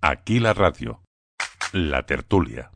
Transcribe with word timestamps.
Aquí 0.00 0.38
la 0.38 0.54
radio. 0.54 1.02
La 1.72 2.06
tertulia. 2.06 2.70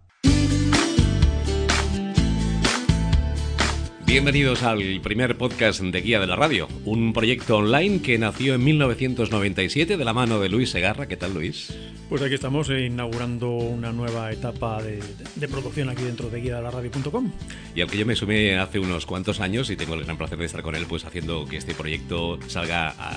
Bienvenidos 4.13 4.63
al 4.63 5.01
primer 5.03 5.39
podcast 5.39 5.81
de 5.81 6.01
Guía 6.03 6.21
de 6.21 6.27
la 6.27 6.37
Radio, 6.37 6.69
un 6.85 7.15
proyecto 7.15 7.57
online 7.57 8.03
que 8.03 8.19
nació 8.19 8.57
en 8.57 8.63
1997 8.63 9.97
de 9.97 10.05
la 10.05 10.13
mano 10.13 10.39
de 10.39 10.51
Luis 10.51 10.69
Segarra. 10.69 11.09
¿Qué 11.09 11.17
tal, 11.17 11.33
Luis? 11.33 11.75
Pues 12.11 12.21
aquí 12.21 12.35
estamos 12.35 12.69
eh, 12.69 12.85
inaugurando 12.85 13.49
una 13.49 13.91
nueva 13.91 14.31
etapa 14.31 14.83
de, 14.83 15.03
de 15.37 15.49
producción 15.49 15.89
aquí 15.89 16.03
dentro 16.03 16.29
de 16.29 16.43
guía 16.43 16.57
de 16.57 16.63
la 16.63 16.71
radio.com. 16.71 17.33
Y 17.75 17.81
al 17.81 17.91
que 17.91 17.97
yo 17.97 18.05
me 18.05 18.15
sumé 18.15 18.59
hace 18.59 18.79
unos 18.79 19.07
cuantos 19.07 19.41
años 19.41 19.71
y 19.71 19.77
tengo 19.77 19.95
el 19.95 20.05
gran 20.05 20.19
placer 20.19 20.37
de 20.37 20.45
estar 20.45 20.61
con 20.61 20.75
él, 20.75 20.85
pues 20.87 21.07
haciendo 21.07 21.47
que 21.47 21.57
este 21.57 21.73
proyecto 21.73 22.39
salga 22.49 22.91
a. 22.91 23.17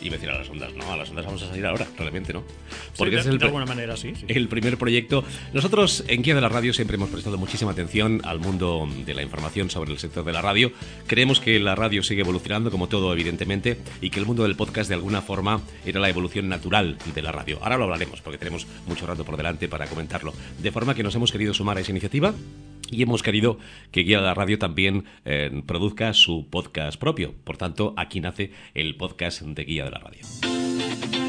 iba 0.00 0.14
a 0.14 0.18
decir 0.18 0.30
a 0.30 0.38
las 0.38 0.48
ondas, 0.48 0.72
¿no? 0.76 0.92
A 0.92 0.96
las 0.96 1.10
ondas 1.10 1.26
vamos 1.26 1.42
a 1.42 1.48
salir 1.48 1.66
ahora, 1.66 1.88
realmente, 1.98 2.32
¿no? 2.32 2.44
Porque 2.96 3.16
es 3.16 3.24
de, 3.24 3.32
el, 3.32 3.38
de 3.38 3.46
alguna 3.46 3.66
manera 3.66 3.96
sí, 3.96 4.12
sí. 4.14 4.26
el 4.28 4.46
primer 4.46 4.78
proyecto. 4.78 5.24
Nosotros 5.52 6.04
en 6.06 6.22
Guía 6.22 6.36
de 6.36 6.40
la 6.40 6.48
Radio 6.48 6.72
siempre 6.72 6.94
hemos 6.94 7.10
prestado 7.10 7.38
muchísima 7.38 7.72
atención 7.72 8.20
al 8.22 8.38
mundo 8.38 8.88
de 9.04 9.14
la 9.14 9.22
información 9.24 9.68
sobre 9.68 9.90
el 9.90 9.98
sector 9.98 10.27
de 10.28 10.32
la 10.32 10.42
radio. 10.42 10.72
Creemos 11.06 11.40
que 11.40 11.58
la 11.58 11.74
radio 11.74 12.02
sigue 12.02 12.20
evolucionando, 12.20 12.70
como 12.70 12.88
todo, 12.88 13.12
evidentemente, 13.12 13.78
y 14.00 14.10
que 14.10 14.20
el 14.20 14.26
mundo 14.26 14.44
del 14.44 14.54
podcast 14.54 14.88
de 14.88 14.94
alguna 14.94 15.22
forma 15.22 15.60
era 15.84 16.00
la 16.00 16.08
evolución 16.08 16.48
natural 16.48 16.96
de 17.14 17.22
la 17.22 17.32
radio. 17.32 17.58
Ahora 17.62 17.76
lo 17.76 17.84
hablaremos, 17.84 18.20
porque 18.20 18.38
tenemos 18.38 18.66
mucho 18.86 19.06
rato 19.06 19.24
por 19.24 19.36
delante 19.36 19.68
para 19.68 19.86
comentarlo. 19.86 20.32
De 20.62 20.70
forma 20.70 20.94
que 20.94 21.02
nos 21.02 21.14
hemos 21.14 21.32
querido 21.32 21.52
sumar 21.54 21.78
a 21.78 21.80
esa 21.80 21.90
iniciativa 21.90 22.32
y 22.90 23.02
hemos 23.02 23.22
querido 23.22 23.58
que 23.90 24.00
Guía 24.00 24.18
de 24.18 24.24
la 24.24 24.34
Radio 24.34 24.58
también 24.58 25.04
eh, 25.24 25.62
produzca 25.66 26.12
su 26.12 26.48
podcast 26.48 26.98
propio. 26.98 27.34
Por 27.44 27.56
tanto, 27.56 27.94
aquí 27.96 28.20
nace 28.20 28.52
el 28.74 28.96
podcast 28.96 29.42
de 29.42 29.64
Guía 29.64 29.84
de 29.84 29.90
la 29.90 29.98
Radio. 29.98 31.27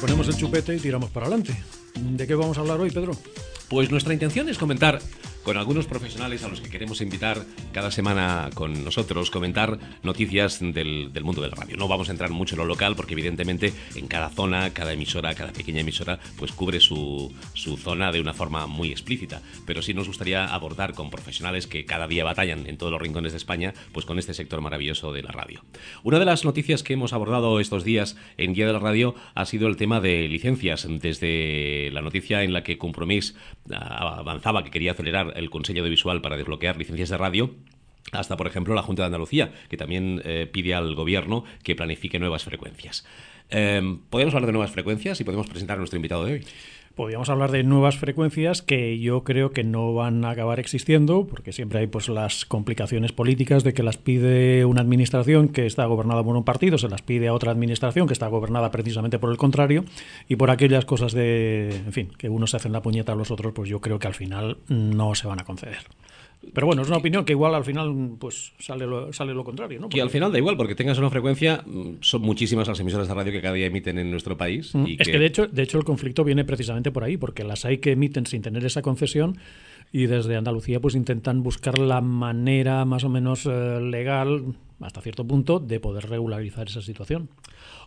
Ponemos 0.00 0.28
el 0.28 0.36
chupete 0.36 0.76
y 0.76 0.80
tiramos 0.80 1.10
para 1.10 1.26
adelante. 1.26 1.54
¿De 1.94 2.26
qué 2.26 2.34
vamos 2.34 2.56
a 2.56 2.60
hablar 2.60 2.80
hoy, 2.80 2.90
Pedro? 2.90 3.12
Pues 3.68 3.90
nuestra 3.90 4.12
intención 4.12 4.48
es 4.48 4.58
comentar 4.58 5.00
con 5.48 5.56
algunos 5.56 5.86
profesionales 5.86 6.44
a 6.44 6.48
los 6.48 6.60
que 6.60 6.68
queremos 6.68 7.00
invitar 7.00 7.42
cada 7.72 7.90
semana 7.90 8.50
con 8.52 8.84
nosotros, 8.84 9.30
comentar 9.30 9.78
noticias 10.02 10.60
del, 10.60 11.10
mundo 11.22 11.40
de 11.40 11.48
la 11.48 11.54
radio. 11.54 11.78
No 11.78 11.88
vamos 11.88 12.10
a 12.10 12.12
entrar 12.12 12.28
mucho 12.28 12.54
en 12.54 12.58
lo 12.58 12.66
local 12.66 12.94
porque 12.94 13.14
evidentemente 13.14 13.72
en 13.94 14.08
cada 14.08 14.28
zona, 14.28 14.74
cada 14.74 14.92
emisora, 14.92 15.34
cada 15.34 15.54
pequeña 15.54 15.80
emisora, 15.80 16.18
pues 16.36 16.52
cubre 16.52 16.80
su, 16.80 17.34
su 17.54 17.78
zona 17.78 18.12
de 18.12 18.20
una 18.20 18.34
forma 18.34 18.66
muy 18.66 18.90
explícita. 18.90 19.40
Pero 19.64 19.80
sí 19.80 19.94
nos 19.94 20.06
gustaría 20.06 20.44
abordar 20.44 20.92
con 20.92 21.08
profesionales 21.08 21.66
que 21.66 21.86
cada 21.86 22.08
día 22.08 22.24
batallan 22.24 22.66
en 22.66 22.76
todos 22.76 22.92
los 22.92 23.00
rincones 23.00 23.32
de 23.32 23.38
España, 23.38 23.72
pues 23.94 24.04
con 24.04 24.18
este 24.18 24.34
sector 24.34 24.60
maravilloso 24.60 25.14
de 25.14 25.22
la 25.22 25.32
radio. 25.32 25.64
Una 26.02 26.18
de 26.18 26.26
las 26.26 26.44
noticias 26.44 26.82
que 26.82 26.92
hemos 26.92 27.14
abordado 27.14 27.58
estos 27.58 27.84
días 27.84 28.18
en 28.36 28.52
Guía 28.52 28.66
de 28.66 28.74
la 28.74 28.80
Radio 28.80 29.14
ha 29.34 29.46
sido 29.46 29.66
el 29.66 29.76
tema 29.76 30.02
de 30.02 30.28
licencias. 30.28 30.86
Desde 30.86 31.88
la 31.94 32.02
noticia 32.02 32.42
en 32.42 32.52
la 32.52 32.62
que 32.62 32.76
Compromís 32.76 33.34
avanzaba 33.72 34.62
que 34.62 34.70
quería 34.70 34.92
acelerar 34.92 35.37
el 35.38 35.50
Consejo 35.50 35.78
Audiovisual 35.78 36.20
para 36.20 36.36
desbloquear 36.36 36.76
licencias 36.76 37.08
de 37.08 37.16
radio, 37.16 37.54
hasta, 38.12 38.36
por 38.36 38.46
ejemplo, 38.46 38.74
la 38.74 38.82
Junta 38.82 39.02
de 39.02 39.06
Andalucía, 39.06 39.52
que 39.68 39.76
también 39.76 40.22
eh, 40.24 40.48
pide 40.50 40.74
al 40.74 40.94
Gobierno 40.94 41.44
que 41.62 41.76
planifique 41.76 42.18
nuevas 42.18 42.44
frecuencias. 42.44 43.06
Eh, 43.50 43.98
¿Podemos 44.10 44.34
hablar 44.34 44.46
de 44.46 44.52
nuevas 44.52 44.70
frecuencias 44.70 45.20
y 45.20 45.24
podemos 45.24 45.46
presentar 45.46 45.76
a 45.76 45.78
nuestro 45.78 45.96
invitado 45.96 46.24
de 46.24 46.34
hoy? 46.34 46.44
Podríamos 46.98 47.28
hablar 47.28 47.52
de 47.52 47.62
nuevas 47.62 47.96
frecuencias 47.96 48.60
que 48.60 48.98
yo 48.98 49.22
creo 49.22 49.52
que 49.52 49.62
no 49.62 49.94
van 49.94 50.24
a 50.24 50.30
acabar 50.30 50.58
existiendo, 50.58 51.28
porque 51.28 51.52
siempre 51.52 51.78
hay 51.78 51.86
pues 51.86 52.08
las 52.08 52.44
complicaciones 52.44 53.12
políticas 53.12 53.62
de 53.62 53.72
que 53.72 53.84
las 53.84 53.96
pide 53.96 54.64
una 54.64 54.80
administración 54.80 55.46
que 55.46 55.64
está 55.64 55.84
gobernada 55.84 56.24
por 56.24 56.34
un 56.34 56.42
partido, 56.42 56.76
se 56.76 56.88
las 56.88 57.02
pide 57.02 57.28
a 57.28 57.34
otra 57.34 57.52
administración 57.52 58.08
que 58.08 58.14
está 58.14 58.26
gobernada 58.26 58.72
precisamente 58.72 59.20
por 59.20 59.30
el 59.30 59.36
contrario, 59.36 59.84
y 60.28 60.34
por 60.34 60.50
aquellas 60.50 60.86
cosas 60.86 61.12
de, 61.12 61.68
en 61.86 61.92
fin, 61.92 62.10
que 62.18 62.28
unos 62.28 62.50
se 62.50 62.56
hacen 62.56 62.72
la 62.72 62.82
puñeta 62.82 63.12
a 63.12 63.14
los 63.14 63.30
otros, 63.30 63.52
pues 63.52 63.70
yo 63.70 63.80
creo 63.80 64.00
que 64.00 64.08
al 64.08 64.14
final 64.14 64.56
no 64.66 65.14
se 65.14 65.28
van 65.28 65.38
a 65.38 65.44
conceder. 65.44 65.84
Pero 66.54 66.66
bueno, 66.66 66.82
es 66.82 66.88
una 66.88 66.98
opinión 66.98 67.24
que 67.24 67.32
igual 67.32 67.54
al 67.54 67.64
final 67.64 68.16
pues 68.18 68.52
sale 68.58 68.86
lo, 68.86 69.12
sale 69.12 69.34
lo 69.34 69.44
contrario, 69.44 69.78
¿no? 69.78 69.86
Porque... 69.86 69.96
Que 69.96 70.02
al 70.02 70.10
final 70.10 70.32
da 70.32 70.38
igual, 70.38 70.56
porque 70.56 70.74
tengas 70.74 70.98
una 70.98 71.10
frecuencia, 71.10 71.64
son 72.00 72.22
muchísimas 72.22 72.68
las 72.68 72.78
emisoras 72.80 73.08
de 73.08 73.14
radio 73.14 73.32
que 73.32 73.42
cada 73.42 73.54
día 73.54 73.66
emiten 73.66 73.98
en 73.98 74.10
nuestro 74.10 74.36
país. 74.36 74.74
Mm, 74.74 74.86
Y 74.86 74.92
es 74.92 75.06
que... 75.06 75.12
que 75.12 75.18
de 75.18 75.26
hecho, 75.26 75.46
de 75.46 75.62
hecho 75.62 75.78
el 75.78 75.84
conflicto 75.84 76.24
viene 76.24 76.44
precisamente 76.44 76.90
por 76.90 77.04
ahí, 77.04 77.16
porque 77.16 77.44
las 77.44 77.64
hay 77.64 77.78
que 77.78 77.92
emiten 77.92 78.24
sin 78.26 78.42
tener 78.42 78.64
esa 78.64 78.82
concesión 78.82 79.38
y 79.92 80.06
desde 80.06 80.36
Andalucía 80.36 80.80
pues 80.80 80.94
intentan 80.94 81.42
buscar 81.42 81.78
la 81.78 82.00
manera 82.00 82.84
más 82.84 83.04
o 83.04 83.08
menos 83.08 83.46
eh, 83.46 83.80
legal 83.80 84.54
hasta 84.80 85.00
cierto 85.00 85.26
punto 85.26 85.58
de 85.58 85.80
poder 85.80 86.08
regularizar 86.08 86.68
esa 86.68 86.82
situación. 86.82 87.28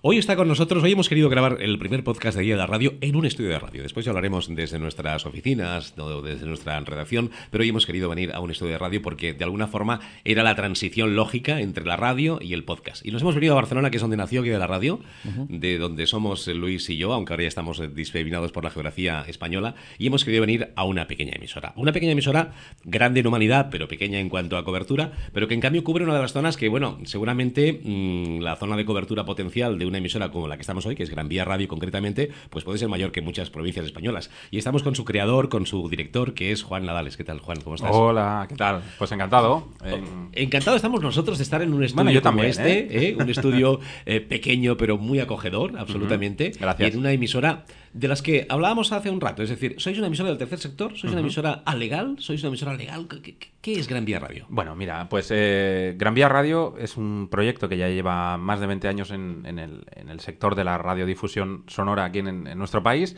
Hoy 0.01 0.17
está 0.17 0.35
con 0.35 0.47
nosotros, 0.47 0.83
hoy 0.83 0.91
hemos 0.91 1.09
querido 1.09 1.29
grabar 1.29 1.57
el 1.61 1.77
primer 1.77 2.03
podcast 2.03 2.35
de 2.37 2.43
Guía 2.43 2.55
de 2.55 2.59
la 2.59 2.65
Radio 2.65 2.95
en 3.01 3.15
un 3.15 3.25
estudio 3.25 3.51
de 3.51 3.59
radio. 3.59 3.83
Después 3.83 4.03
ya 4.05 4.09
hablaremos 4.09 4.53
desde 4.53 4.79
nuestras 4.79 5.25
oficinas, 5.25 5.93
no, 5.95 6.21
desde 6.21 6.47
nuestra 6.47 6.79
redacción, 6.79 7.29
pero 7.51 7.61
hoy 7.61 7.69
hemos 7.69 7.85
querido 7.85 8.09
venir 8.09 8.31
a 8.33 8.39
un 8.39 8.49
estudio 8.49 8.73
de 8.73 8.77
radio 8.79 9.01
porque 9.01 9.33
de 9.33 9.43
alguna 9.43 9.67
forma 9.67 9.99
era 10.25 10.43
la 10.43 10.55
transición 10.55 11.15
lógica 11.15 11.61
entre 11.61 11.85
la 11.85 11.97
radio 11.97 12.39
y 12.41 12.53
el 12.53 12.63
podcast. 12.63 13.05
Y 13.05 13.11
nos 13.11 13.21
hemos 13.21 13.35
venido 13.35 13.53
a 13.53 13.57
Barcelona, 13.57 13.91
que 13.91 13.97
es 13.97 14.01
donde 14.01 14.17
nació 14.17 14.41
Guía 14.41 14.53
de 14.53 14.59
la 14.59 14.67
Radio, 14.67 14.95
uh 15.23 15.27
-huh. 15.27 15.47
de 15.47 15.77
donde 15.77 16.07
somos 16.07 16.47
Luis 16.47 16.89
y 16.89 16.97
yo, 16.97 17.13
aunque 17.13 17.33
ahora 17.33 17.43
ya 17.43 17.49
estamos 17.49 17.81
discriminados 17.93 18.51
por 18.51 18.63
la 18.63 18.71
geografía 18.71 19.23
española, 19.27 19.75
y 19.99 20.07
hemos 20.07 20.25
querido 20.25 20.41
venir 20.41 20.71
a 20.75 20.83
una 20.83 21.07
pequeña 21.07 21.33
emisora. 21.35 21.73
Una 21.75 21.91
pequeña 21.93 22.13
emisora 22.13 22.53
grande 22.83 23.19
en 23.19 23.27
humanidad, 23.27 23.67
pero 23.69 23.87
pequeña 23.87 24.19
en 24.19 24.29
cuanto 24.29 24.57
a 24.57 24.65
cobertura, 24.65 25.11
pero 25.31 25.47
que 25.47 25.53
en 25.53 25.61
cambio 25.61 25.83
cubre 25.83 26.03
una 26.03 26.15
de 26.15 26.21
las 26.21 26.33
zonas 26.33 26.57
que, 26.57 26.67
bueno, 26.69 26.80
seguramente 27.03 27.81
mmm, 27.83 28.39
la 28.41 28.55
zona 28.55 28.75
de 28.75 28.85
cobertura 28.85 29.25
potencial 29.25 29.77
de 29.77 29.85
una 29.85 29.97
emisora 29.97 30.31
como 30.31 30.47
la 30.47 30.55
que 30.57 30.61
estamos 30.61 30.85
hoy, 30.85 30.95
que 30.95 31.03
es 31.03 31.09
Gran 31.09 31.27
Vía 31.27 31.45
Radio 31.45 31.67
concretamente, 31.67 32.29
pues 32.49 32.63
puede 32.63 32.77
ser 32.77 32.89
mayor 32.89 33.11
que 33.11 33.21
muchas 33.21 33.49
provincias 33.49 33.85
españolas. 33.85 34.29
Y 34.51 34.57
estamos 34.57 34.83
con 34.83 34.95
su 34.95 35.05
creador, 35.05 35.49
con 35.49 35.65
su 35.65 35.89
director, 35.89 36.33
que 36.33 36.51
es 36.51 36.63
Juan 36.63 36.85
Nadales. 36.85 37.17
¿Qué 37.17 37.23
tal, 37.23 37.39
Juan? 37.39 37.59
¿Cómo 37.61 37.75
estás? 37.75 37.91
Hola, 37.93 38.45
¿qué 38.49 38.55
tal? 38.55 38.81
Pues 38.97 39.11
encantado. 39.11 39.67
Eh... 39.83 40.01
Encantado 40.33 40.75
estamos 40.75 41.01
nosotros 41.01 41.37
de 41.37 41.43
estar 41.43 41.61
en 41.61 41.73
un 41.73 41.83
estudio 41.83 42.03
bueno, 42.03 42.11
yo 42.11 42.21
como 42.21 42.31
también, 42.31 42.49
este, 42.49 42.79
¿eh? 42.79 43.09
¿eh? 43.09 43.15
un 43.17 43.29
estudio 43.29 43.79
pequeño 44.05 44.77
pero 44.77 44.97
muy 44.97 45.19
acogedor, 45.19 45.77
absolutamente. 45.77 46.49
Uh 46.49 46.51
-huh. 46.51 46.59
Gracias. 46.61 46.89
Y 46.89 46.93
en 46.93 46.99
una 46.99 47.11
emisora 47.11 47.65
de 47.93 48.07
las 48.07 48.21
que 48.21 48.45
hablábamos 48.49 48.91
hace 48.91 49.09
un 49.09 49.19
rato. 49.19 49.43
Es 49.43 49.49
decir, 49.49 49.75
¿sois 49.77 49.97
una 49.97 50.07
emisora 50.07 50.29
del 50.29 50.37
tercer 50.37 50.59
sector? 50.59 50.91
¿Sois 50.91 51.03
uh 51.03 51.07
-huh. 51.07 51.11
una 51.11 51.21
emisora 51.21 51.61
alegal? 51.65 52.15
¿Sois 52.19 52.41
una 52.41 52.49
emisora 52.49 52.73
legal? 52.73 53.07
¿Qué, 53.21 53.35
qué 53.61 53.73
es 53.73 53.87
Gran 53.87 54.05
Vía 54.05 54.19
Radio? 54.19 54.45
Bueno, 54.49 54.75
mira, 54.75 55.09
pues 55.09 55.29
eh, 55.31 55.95
Gran 55.97 56.13
Vía 56.13 56.29
Radio 56.29 56.75
es 56.77 56.97
un 56.97 57.27
proyecto 57.29 57.67
que 57.67 57.77
ya 57.77 57.89
lleva 57.89 58.37
más 58.37 58.59
de 58.59 58.67
20 58.67 58.87
años 58.87 59.11
en, 59.11 59.45
en, 59.45 59.59
el, 59.59 59.85
en 59.95 60.09
el, 60.09 60.19
sector 60.19 60.55
de 60.55 60.63
la 60.63 60.77
radiodifusión 60.77 61.63
sonora 61.67 62.05
aquí 62.05 62.19
en, 62.19 62.47
en 62.47 62.57
nuestro 62.57 62.81
país. 62.81 63.15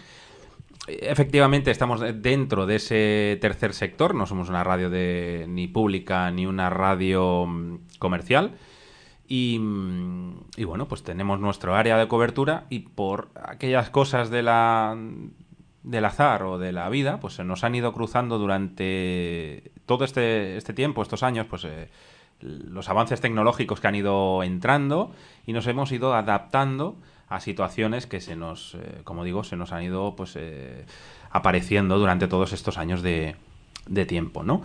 Efectivamente, 0.88 1.72
estamos 1.72 2.02
dentro 2.22 2.66
de 2.66 2.76
ese 2.76 3.38
tercer 3.40 3.74
sector, 3.74 4.14
no 4.14 4.26
somos 4.26 4.50
una 4.50 4.66
radio 4.66 4.90
de, 4.90 5.46
ni 5.48 5.68
pública 5.68 6.30
ni 6.32 6.46
una 6.46 6.70
radio 6.70 7.46
mm, 7.46 7.78
comercial. 8.00 8.52
Y, 9.28 9.58
mm, 9.60 10.46
y, 10.58 10.64
bueno, 10.66 10.88
pues 10.88 11.04
tenemos 11.04 11.40
nuestro 11.40 11.76
área 11.76 11.98
de 11.98 12.08
cobertura 12.08 12.66
y 12.70 12.80
por 12.80 13.30
aquellas 13.36 13.90
cosas 13.90 14.30
de 14.30 14.44
la, 14.44 14.98
del 15.84 16.06
azar 16.06 16.44
o 16.44 16.58
de 16.58 16.72
la 16.72 16.90
vida, 16.90 17.20
pues 17.20 17.36
se 17.36 17.44
nos 17.44 17.64
han 17.64 17.76
ido 17.76 17.94
cruzando 17.94 18.40
durante 18.40 19.72
todo 19.86 20.06
este, 20.06 20.58
este 20.58 20.74
tiempo, 20.74 21.02
estos 21.02 21.24
años, 21.24 21.46
pues 21.50 21.66
eh, 21.66 21.90
los 22.42 22.90
avances 22.90 23.22
tecnológicos 23.22 23.80
que 23.80 23.88
han 23.88 23.96
ido 23.96 24.44
entrando 24.44 25.12
y 25.46 25.54
nos 25.54 25.68
hemos 25.68 25.92
ido 25.92 26.14
adaptando 26.14 26.98
a 27.28 27.40
situaciones 27.40 28.08
que 28.08 28.22
se 28.22 28.36
nos, 28.36 28.76
eh, 28.76 29.02
como 29.04 29.24
digo, 29.24 29.44
se 29.44 29.56
nos 29.56 29.72
han 29.72 29.84
ido 29.84 30.16
pues 30.16 30.34
eh, 30.36 30.86
apareciendo 31.32 31.98
durante 31.98 32.28
todos 32.28 32.54
estos 32.54 32.78
años 32.78 33.02
de 33.02 33.36
tiempo, 34.08 34.44
¿no? 34.44 34.62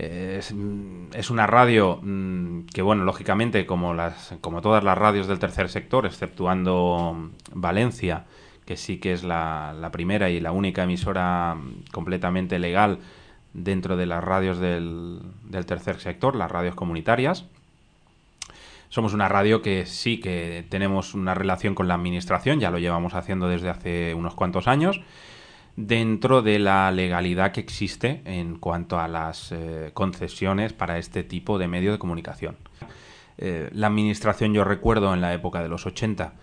Es, 0.00 1.30
una 1.30 1.46
radio 1.46 2.00
mmm, 2.02 2.62
que, 2.72 2.82
bueno, 2.82 3.04
lógicamente, 3.04 3.66
como, 3.66 3.94
las, 3.94 4.34
como 4.40 4.62
todas 4.62 4.82
las 4.82 4.96
radios 4.96 5.26
del 5.26 5.38
tercer 5.38 5.68
sector, 5.68 6.06
exceptuando 6.06 7.30
Valencia, 7.52 8.24
que 8.64 8.76
sí 8.76 8.98
que 8.98 9.12
es 9.12 9.24
la, 9.24 9.88
primera 9.92 10.30
y 10.30 10.40
la 10.40 10.52
única 10.52 10.84
emisora 10.84 11.56
completamente 11.92 12.58
legal 12.58 12.98
dentro 13.52 13.96
de 13.96 14.06
las 14.06 14.22
radios 14.22 14.58
del 14.58 15.20
tercer 15.66 15.98
sector, 15.98 16.36
las 16.36 16.50
radios 16.50 16.74
comunitarias, 16.74 17.46
somos 18.90 19.14
una 19.14 19.28
radio 19.28 19.62
que 19.62 19.86
sí 19.86 20.18
que 20.18 20.66
tenemos 20.68 21.14
una 21.14 21.32
relación 21.32 21.76
con 21.76 21.86
la 21.86 21.94
administración, 21.94 22.58
ya 22.58 22.72
lo 22.72 22.78
llevamos 22.78 23.14
haciendo 23.14 23.48
desde 23.48 23.70
hace 23.70 24.14
unos 24.14 24.34
cuantos 24.34 24.66
años, 24.66 25.00
dentro 25.76 26.42
de 26.42 26.58
la 26.58 26.90
legalidad 26.90 27.52
que 27.52 27.60
existe 27.60 28.22
en 28.24 28.56
cuanto 28.56 28.98
a 28.98 29.08
las 29.08 29.52
eh, 29.52 29.90
concesiones 29.94 30.72
para 30.72 30.98
este 30.98 31.24
tipo 31.24 31.58
de 31.58 31.68
medio 31.68 31.92
de 31.92 31.98
comunicación. 31.98 32.56
Eh, 33.38 33.70
la 33.72 33.86
administración 33.86 34.52
yo 34.52 34.64
recuerdo 34.64 35.14
en 35.14 35.20
la 35.20 35.32
época 35.32 35.62
de 35.62 35.68
los 35.68 35.86
80 35.86 36.34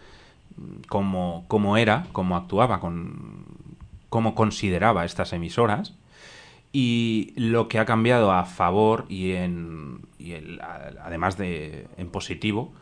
cómo, 0.88 1.46
cómo 1.48 1.78
era, 1.78 2.08
cómo 2.12 2.36
actuaba, 2.36 2.80
con, 2.80 3.46
cómo 4.10 4.36
consideraba 4.36 5.06
estas 5.06 5.34
emisoras 5.34 5.94
Y 6.74 7.34
lo 7.36 7.68
que 7.68 7.80
ha 7.80 7.86
cambiado 7.86 8.32
a 8.32 8.46
favor 8.46 9.06
y, 9.10 9.32
en, 9.32 10.02
además 11.04 11.38
de 11.38 11.88
en 11.98 12.10
positivo, 12.10 12.74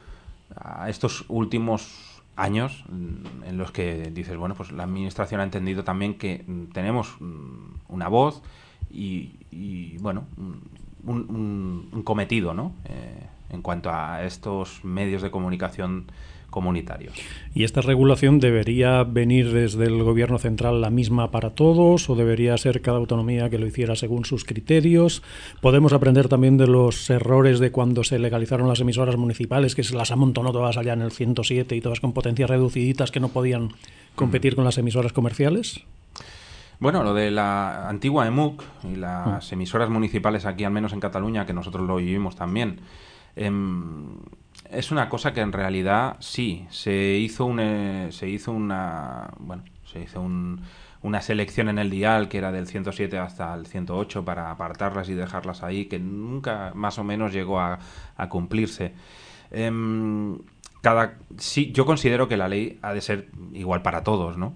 a 0.55 0.89
estos 0.89 1.25
últimos 1.27 2.14
años 2.35 2.83
en 2.89 3.57
los 3.57 3.71
que 3.71 4.11
dices, 4.11 4.37
bueno, 4.37 4.55
pues 4.55 4.71
la 4.71 4.83
administración 4.83 5.41
ha 5.41 5.43
entendido 5.43 5.83
también 5.83 6.15
que 6.15 6.45
tenemos 6.73 7.15
una 7.87 8.07
voz 8.07 8.41
y, 8.91 9.97
bueno, 9.99 10.25
un, 11.05 12.01
cometido, 12.03 12.53
¿no? 12.53 12.73
Eh, 12.85 13.27
en 13.49 13.61
cuanto 13.61 13.91
a 13.91 14.23
estos 14.23 14.83
medios 14.83 15.21
de 15.21 15.31
comunicación 15.31 16.05
comunitarios. 16.55 17.13
¿Y 17.53 17.65
esta 17.65 17.81
regulación 17.81 18.39
debería 18.39 19.03
venir 19.03 19.51
desde 19.51 19.83
el 19.83 20.01
gobierno 20.01 20.39
central 20.39 20.79
la 20.79 20.89
misma 20.89 21.29
para 21.29 21.49
todos 21.49 22.09
o 22.09 22.15
debería 22.15 22.57
ser 22.57 22.81
cada 22.81 22.97
autonomía 22.97 23.49
que 23.49 23.59
lo 23.59 23.67
hiciera 23.67 23.97
según 23.97 24.23
sus 24.23 24.45
criterios? 24.45 25.21
¿Podemos 25.59 25.91
aprender 25.91 26.29
también 26.29 26.55
de 26.57 26.67
los 26.67 27.09
errores 27.09 27.59
de 27.59 27.71
cuando 27.71 28.05
se 28.05 28.19
legalizaron 28.19 28.69
las 28.69 28.79
emisoras 28.79 29.17
municipales, 29.17 29.75
que 29.75 29.83
se 29.83 29.97
las 29.97 30.11
amontonó 30.11 30.53
todas 30.53 30.77
allá 30.77 30.93
en 30.93 31.01
el 31.01 31.11
107 31.11 31.75
y 31.75 31.81
todas 31.81 31.99
con 31.99 32.13
potencias 32.13 32.49
reduciditas 32.49 33.11
que 33.11 33.19
no 33.19 33.27
podían 33.27 33.73
competir 34.15 34.55
con 34.55 34.63
las 34.63 34.77
emisoras 34.77 35.11
comerciales? 35.11 35.81
Bueno, 36.79 37.03
lo 37.03 37.13
de 37.13 37.31
la 37.31 37.89
antigua 37.89 38.27
EMUC 38.27 38.63
y 38.83 38.95
las 38.95 39.51
mm. 39.51 39.53
emisoras 39.53 39.89
municipales 39.89 40.45
aquí, 40.45 40.63
al 40.63 40.71
menos 40.71 40.93
en 40.93 41.01
Cataluña, 41.01 41.45
que 41.45 41.53
nosotros 41.53 41.85
lo 41.85 41.97
vivimos 41.97 42.37
también, 42.37 42.79
em, 43.35 44.17
es 44.69 44.91
una 44.91 45.09
cosa 45.09 45.33
que 45.33 45.41
en 45.41 45.51
realidad 45.51 46.17
sí, 46.19 46.65
se 46.69 46.93
hizo, 47.17 47.45
un, 47.45 47.59
eh, 47.59 48.07
se 48.11 48.27
hizo 48.29 48.51
una, 48.51 49.29
bueno, 49.39 49.63
se 49.85 50.01
hizo 50.01 50.21
una 50.21 51.21
selección 51.21 51.69
en 51.69 51.79
el 51.79 51.89
dial 51.89 52.29
que 52.29 52.37
era 52.37 52.51
del 52.51 52.67
107 52.67 53.17
hasta 53.17 53.53
el 53.53 53.67
108 53.67 54.25
para 54.25 54.51
apartarlas 54.51 55.09
y 55.09 55.13
dejarlas 55.13 55.63
ahí, 55.63 55.85
que 55.85 55.99
nunca 55.99 56.71
más 56.75 56.97
o 56.99 57.03
menos 57.03 57.33
llegó 57.33 57.59
a, 57.59 57.79
cumplirse. 58.29 58.93
Em, 59.51 60.39
cada, 60.81 61.17
sí, 61.37 61.71
yo 61.71 61.85
considero 61.85 62.27
que 62.27 62.37
la 62.37 62.47
ley 62.47 62.79
ha 62.81 62.93
de 62.93 63.01
ser 63.01 63.29
igual 63.53 63.81
para 63.81 64.03
todos, 64.03 64.37
¿no? 64.37 64.53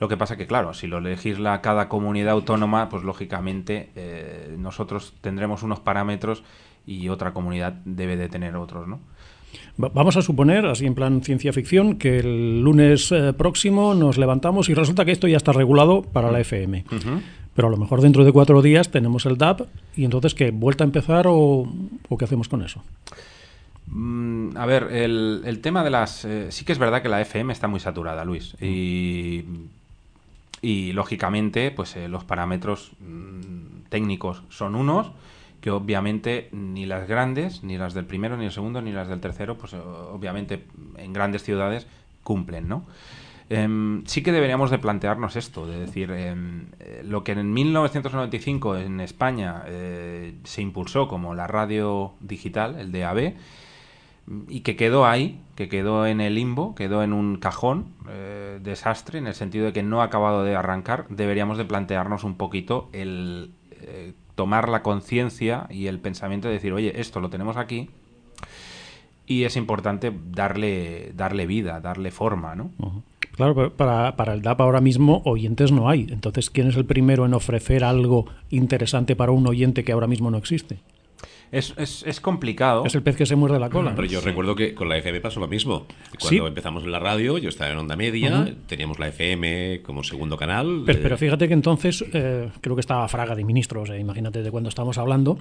Lo 0.00 0.08
que 0.08 0.16
pasa 0.16 0.36
que, 0.36 0.46
claro, 0.46 0.74
si 0.74 0.86
lo 0.86 1.00
legisla 1.00 1.60
cada 1.60 1.88
comunidad 1.88 2.32
autónoma, 2.32 2.88
pues 2.88 3.04
lógicamente 3.04 3.90
eh, 3.94 4.56
nosotros 4.58 5.14
tendremos 5.20 5.62
unos 5.62 5.80
parámetros 5.80 6.42
y 6.86 7.08
otra 7.08 7.32
comunidad 7.32 7.74
debe 7.84 8.16
de 8.16 8.28
tener 8.28 8.56
otros, 8.56 8.88
¿no? 8.88 9.00
Vamos 9.76 10.16
a 10.16 10.22
suponer, 10.22 10.66
así 10.66 10.86
en 10.86 10.94
plan 10.94 11.22
ciencia 11.22 11.52
ficción, 11.52 11.96
que 11.96 12.18
el 12.18 12.60
lunes 12.62 13.10
eh, 13.12 13.32
próximo 13.32 13.94
nos 13.94 14.18
levantamos 14.18 14.68
y 14.68 14.74
resulta 14.74 15.04
que 15.04 15.12
esto 15.12 15.28
ya 15.28 15.36
está 15.36 15.52
regulado 15.52 16.02
para 16.02 16.30
la 16.30 16.40
FM. 16.40 16.84
Pero 17.54 17.68
a 17.68 17.70
lo 17.70 17.76
mejor 17.76 18.00
dentro 18.00 18.24
de 18.24 18.32
cuatro 18.32 18.62
días 18.62 18.90
tenemos 18.90 19.26
el 19.26 19.38
DAP 19.38 19.62
y 19.96 20.04
entonces, 20.04 20.34
¿qué? 20.34 20.50
¿Vuelta 20.50 20.84
a 20.84 20.86
empezar 20.86 21.26
o, 21.28 21.68
qué 22.18 22.24
hacemos 22.24 22.48
con 22.48 22.62
eso? 22.62 22.82
Mm, 23.86 24.56
a 24.56 24.66
ver, 24.66 24.88
el, 24.92 25.58
tema 25.62 25.84
de 25.84 25.90
las... 25.90 26.24
Eh, 26.24 26.46
sí 26.50 26.64
que 26.64 26.72
es 26.72 26.78
verdad 26.78 27.02
que 27.02 27.08
la 27.08 27.20
FM 27.20 27.52
está 27.52 27.68
muy 27.68 27.80
saturada, 27.80 28.24
Luis. 28.24 28.56
Y 28.60 29.44
y 30.64 30.92
lógicamente 30.94 31.70
pues 31.70 31.94
eh, 31.94 32.08
los 32.08 32.24
parámetros 32.24 32.92
mm, 33.00 33.88
técnicos 33.90 34.42
son 34.48 34.74
unos 34.74 35.10
que 35.64 35.70
obviamente 35.70 36.50
ni 36.52 36.84
las 36.84 37.08
grandes, 37.08 37.64
ni 37.64 37.78
las 37.78 37.94
del 37.94 38.04
primero, 38.04 38.36
ni 38.36 38.44
el 38.44 38.52
segundo, 38.52 38.82
ni 38.82 38.92
las 38.92 39.08
del 39.08 39.20
tercero, 39.20 39.56
pues 39.56 39.72
obviamente 39.72 40.66
en 40.98 41.14
grandes 41.14 41.42
ciudades 41.42 41.86
cumplen, 42.22 42.68
¿no? 42.68 42.84
Em, 43.48 44.04
sí 44.04 44.22
que 44.22 44.30
deberíamos 44.30 44.70
de 44.70 44.78
plantearnos 44.78 45.36
esto, 45.36 45.66
de 45.66 45.78
decir, 45.78 46.10
em, 46.10 46.66
eh, 46.80 47.00
lo 47.02 47.24
que 47.24 47.32
en 47.32 47.50
1995 47.54 48.76
en 48.76 49.00
España 49.00 49.62
eh, 49.66 50.34
se 50.44 50.60
impulsó 50.60 51.08
como 51.08 51.34
la 51.34 51.46
radio 51.46 52.12
digital, 52.20 52.78
el 52.78 52.92
DAB, 52.92 53.32
y 54.48 54.60
que 54.60 54.76
quedó 54.76 55.06
ahí, 55.06 55.40
que 55.54 55.70
quedó 55.70 56.06
en 56.06 56.20
el 56.20 56.34
limbo, 56.34 56.74
quedó 56.74 57.02
en 57.02 57.14
un 57.14 57.38
cajón, 57.38 57.86
eh, 58.10 58.60
desastre, 58.62 59.18
en 59.18 59.26
el 59.26 59.34
sentido 59.34 59.64
de 59.64 59.72
que 59.72 59.82
no 59.82 60.02
ha 60.02 60.04
acabado 60.04 60.44
de 60.44 60.56
arrancar, 60.56 61.06
deberíamos 61.08 61.56
de 61.56 61.64
plantearnos 61.64 62.22
un 62.22 62.36
poquito 62.36 62.90
el 62.92 63.50
eh, 63.70 64.12
tomar 64.34 64.68
la 64.68 64.82
conciencia 64.82 65.66
y 65.70 65.86
el 65.86 65.98
pensamiento 65.98 66.48
de 66.48 66.54
decir, 66.54 66.72
oye, 66.72 67.00
esto 67.00 67.20
lo 67.20 67.30
tenemos 67.30 67.56
aquí 67.56 67.90
y 69.26 69.44
es 69.44 69.56
importante 69.56 70.12
darle, 70.30 71.12
darle 71.14 71.46
vida, 71.46 71.80
darle 71.80 72.10
forma, 72.10 72.54
¿no? 72.54 72.70
Claro, 73.32 73.72
para, 73.74 74.16
para 74.16 74.34
el 74.34 74.42
DAP 74.42 74.60
ahora 74.60 74.80
mismo 74.80 75.22
oyentes 75.24 75.72
no 75.72 75.88
hay. 75.88 76.06
Entonces, 76.10 76.50
¿quién 76.50 76.68
es 76.68 76.76
el 76.76 76.84
primero 76.84 77.26
en 77.26 77.34
ofrecer 77.34 77.82
algo 77.82 78.26
interesante 78.50 79.16
para 79.16 79.32
un 79.32 79.46
oyente 79.46 79.82
que 79.82 79.92
ahora 79.92 80.06
mismo 80.06 80.30
no 80.30 80.38
existe? 80.38 80.78
Es, 81.54 82.02
es, 82.04 82.20
complicado. 82.20 82.84
Es 82.84 82.94
el 82.94 83.02
pez 83.02 83.16
que 83.16 83.26
se 83.26 83.36
muerde 83.36 83.60
la 83.60 83.70
cola. 83.70 83.94
Pero 83.94 84.08
yo 84.08 84.20
recuerdo 84.20 84.56
que 84.56 84.74
con 84.74 84.88
la 84.88 84.96
FM 84.98 85.20
pasó 85.20 85.38
lo 85.38 85.46
mismo. 85.46 85.86
Cuando 86.20 86.48
empezamos 86.48 86.82
en 86.82 86.90
la 86.90 86.98
radio, 86.98 87.38
yo 87.38 87.48
estaba 87.48 87.70
en 87.70 87.78
onda 87.78 87.96
media, 87.96 88.54
teníamos 88.66 88.98
la 88.98 89.08
FM 89.08 89.82
como 89.82 90.02
segundo 90.02 90.36
canal. 90.36 90.82
Pero, 90.84 91.16
fíjate 91.16 91.46
que 91.46 91.54
entonces, 91.54 92.04
eh, 92.12 92.50
creo 92.60 92.74
que 92.74 92.80
estaba 92.80 93.06
Fraga 93.08 93.34
de 93.34 93.44
ministros, 93.44 93.90
imagínate 93.90 94.42
de 94.42 94.50
cuándo 94.50 94.68
estamos 94.68 94.98
hablando, 94.98 95.38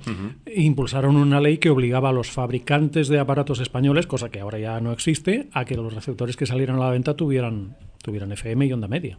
impulsaron 0.56 1.15
una 1.15 1.42
ley 1.42 1.57
que 1.57 1.69
obligaba 1.69 2.10
a 2.10 2.13
los 2.13 2.30
fabricantes 2.30 3.07
de 3.07 3.19
aparatos 3.19 3.60
españoles, 3.60 4.06
cosa 4.06 4.30
que 4.30 4.39
ahora 4.39 4.60
ya 4.60 4.80
no 4.80 4.92
existe, 4.92 5.50
a 5.54 5.65
que 5.65 5.75
los 5.75 5.94
receptores 5.94 6.38
que 6.38 6.45
salieran 6.45 6.75
a 6.75 6.80
la 6.80 6.89
venta 6.92 7.15
tuvieran, 7.15 7.75
tuvieran 8.04 8.31
FM 8.31 8.65
y 8.68 8.74
onda 8.74 8.88
media. 8.88 9.18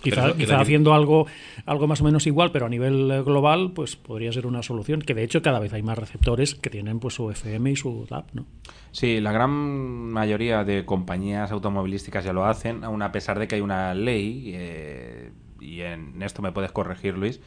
Quizá, 0.00 0.60
haciendo 0.60 0.94
algo, 0.94 1.26
algo 1.66 1.88
más 1.88 2.00
o 2.00 2.04
menos 2.04 2.26
igual, 2.26 2.52
pero 2.52 2.66
a 2.66 2.68
nivel 2.68 3.10
eh, 3.10 3.22
global, 3.22 3.72
pues 3.74 3.96
podría 3.96 4.32
ser 4.32 4.46
una 4.46 4.62
solución. 4.62 5.02
Que 5.02 5.14
de 5.14 5.24
hecho 5.24 5.42
cada 5.42 5.58
vez 5.58 5.72
hay 5.72 5.82
más 5.82 5.98
receptores 5.98 6.54
que 6.54 6.70
tienen 6.70 7.00
pues 7.00 7.14
su 7.14 7.30
FM 7.30 7.72
y 7.72 7.76
su 7.76 8.06
DAP, 8.08 8.32
¿no? 8.32 8.46
Sí, 8.92 9.20
la 9.20 9.32
gran 9.32 9.50
mayoría 9.50 10.62
de 10.64 10.84
compañías 10.84 11.50
automovilísticas 11.50 12.24
ya 12.24 12.32
lo 12.32 12.44
hacen, 12.44 12.84
aun 12.84 13.02
a 13.02 13.10
pesar 13.10 13.38
de 13.38 13.48
que 13.48 13.56
hay 13.56 13.60
una 13.60 13.92
ley, 13.94 14.52
eh, 14.54 15.32
y 15.60 15.80
en 15.80 16.22
esto 16.22 16.42
me 16.42 16.52
puedes 16.52 16.70
corregir, 16.70 17.18
Luis, 17.18 17.40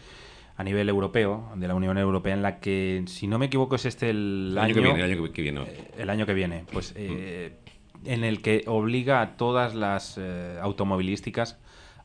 a 0.57 0.63
nivel 0.65 0.89
europeo, 0.89 1.51
de 1.55 1.67
la 1.69 1.73
Unión 1.73 1.97
Europea, 1.97 2.33
en 2.33 2.41
la 2.41 2.59
que, 2.59 3.03
si 3.07 3.27
no 3.27 3.39
me 3.39 3.45
equivoco, 3.45 3.75
es 3.75 3.85
este 3.85 4.09
el, 4.09 4.57
año, 4.59 4.73
que 4.73 4.81
viene. 4.81 4.99
El 4.99 5.11
año 5.11 5.31
que 5.31 5.41
viene. 5.41 5.61
Eh, 5.61 5.91
el 5.97 6.09
año 6.09 6.25
que 6.25 6.33
viene. 6.33 6.65
Pues 6.71 6.93
mm. 6.93 8.07
en 8.09 8.23
el 8.25 8.41
que 8.41 8.65
obliga 8.67 9.21
a 9.21 9.37
todas 9.37 9.73
las 9.73 10.19
automovilísticas 10.61 11.60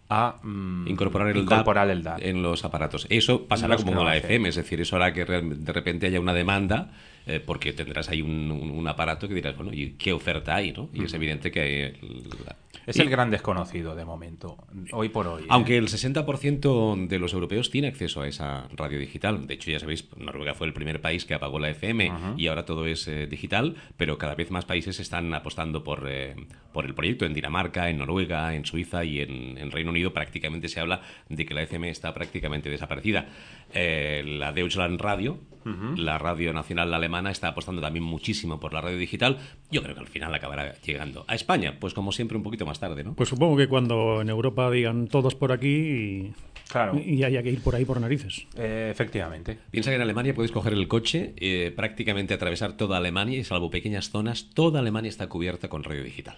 a 0.08 0.36
mm, 0.42 0.88
incorporar, 0.88 1.28
el, 1.28 1.46
DAP 2.02 2.22
en 2.22 2.42
los 2.42 2.64
aparatos. 2.64 3.06
Eso 3.10 3.46
pasará 3.46 3.76
como 3.76 3.94
con 3.94 4.04
la 4.04 4.16
FM, 4.16 4.48
es 4.48 4.56
decir, 4.56 4.80
eso 4.80 4.96
hará 4.96 5.12
que 5.12 5.24
de 5.24 5.72
repente 5.72 6.06
haya 6.06 6.20
una 6.20 6.34
demanda 6.34 6.90
eh, 7.28 7.40
porque 7.40 7.72
tendrás 7.72 8.08
ahí 8.08 8.22
un, 8.22 8.86
aparato 8.86 9.26
que 9.26 9.34
dirás, 9.34 9.56
bueno, 9.56 9.72
¿y 9.72 9.94
qué 9.98 10.12
oferta 10.12 10.54
hay? 10.54 10.70
¿no? 10.70 10.88
Y 10.92 11.04
es 11.04 11.12
evidente 11.12 11.50
que... 11.50 11.98
es 12.86 13.00
el 13.00 13.10
gran 13.10 13.30
desconocido 13.30 13.96
de 13.96 14.04
momento, 14.04 14.56
hoy 14.92 15.08
por 15.08 15.26
hoy. 15.26 15.42
¿eh? 15.42 15.46
Aunque 15.48 15.76
el 15.76 15.88
60% 15.88 17.08
de 17.08 17.18
los 17.18 17.32
europeos 17.32 17.68
tiene 17.70 17.88
acceso 17.88 18.20
a 18.20 18.28
esa 18.28 18.68
radio 18.76 19.00
digital. 19.00 19.48
De 19.48 19.54
hecho, 19.54 19.72
ya 19.72 19.80
sabéis, 19.80 20.08
Noruega 20.16 20.54
fue 20.54 20.68
el 20.68 20.72
primer 20.72 21.00
país 21.00 21.24
que 21.24 21.34
apagó 21.34 21.58
la 21.58 21.68
FM 21.70 22.12
y 22.36 22.46
ahora 22.46 22.64
todo 22.64 22.86
es 22.86 23.08
eh, 23.08 23.26
digital, 23.26 23.74
pero 23.96 24.18
cada 24.18 24.36
vez 24.36 24.52
más 24.52 24.64
países 24.64 25.00
están 25.00 25.34
apostando 25.34 25.82
por, 25.82 26.08
por 26.72 26.86
el 26.86 26.94
proyecto. 26.94 27.26
En 27.26 27.34
Dinamarca, 27.34 27.90
en 27.90 27.98
Noruega, 27.98 28.54
en 28.54 28.64
Suiza 28.64 29.04
y 29.04 29.20
en, 29.20 29.58
en, 29.58 29.72
Reino 29.72 29.90
Unido 29.90 30.12
prácticamente 30.12 30.68
se 30.68 30.78
habla 30.78 31.00
de 31.28 31.44
que 31.44 31.54
la 31.54 31.62
FM 31.62 31.90
está 31.90 32.14
prácticamente 32.14 32.70
desaparecida. 32.70 33.26
la 33.74 34.52
Deutschland 34.52 35.00
Radio, 35.00 35.40
la 35.96 36.18
radio 36.18 36.52
nacional 36.52 36.94
alemana 36.94 37.15
está 37.30 37.48
apostando 37.48 37.80
también 37.80 38.04
muchísimo 38.04 38.60
por 38.60 38.72
la 38.72 38.80
radio 38.80 38.98
digital. 38.98 39.38
Yo 39.70 39.82
creo 39.82 39.94
que 39.94 40.00
al 40.00 40.06
final 40.08 40.34
acabará 40.34 40.74
llegando 40.82 41.24
a 41.28 41.34
España, 41.34 41.76
pues 41.80 41.94
como 41.94 42.12
siempre 42.12 42.36
un 42.36 42.42
poquito 42.42 42.66
más 42.66 42.80
tarde, 42.80 43.04
¿no? 43.04 43.14
Pues 43.14 43.28
supongo 43.28 43.56
que 43.56 43.68
cuando 43.68 44.20
en 44.20 44.28
Europa 44.28 44.70
digan 44.70 45.08
todos 45.08 45.34
por 45.34 45.52
aquí 45.52 46.32
claro. 46.68 46.98
y 46.98 47.22
haya 47.24 47.42
que 47.42 47.50
ir 47.50 47.60
por 47.60 47.74
ahí 47.74 47.84
por 47.84 48.00
narices. 48.00 48.46
Eh, 48.56 48.88
efectivamente. 48.90 49.58
Piensa 49.70 49.90
que 49.90 49.96
en 49.96 50.02
Alemania 50.02 50.34
podéis 50.34 50.52
coger 50.52 50.72
el 50.72 50.88
coche, 50.88 51.34
eh, 51.36 51.72
prácticamente 51.74 52.34
atravesar 52.34 52.76
toda 52.76 52.96
Alemania 52.96 53.38
y 53.38 53.44
salvo 53.44 53.70
pequeñas 53.70 54.10
zonas, 54.10 54.50
toda 54.54 54.80
Alemania 54.80 55.08
está 55.08 55.28
cubierta 55.28 55.68
con 55.68 55.84
radio 55.84 56.02
digital 56.02 56.36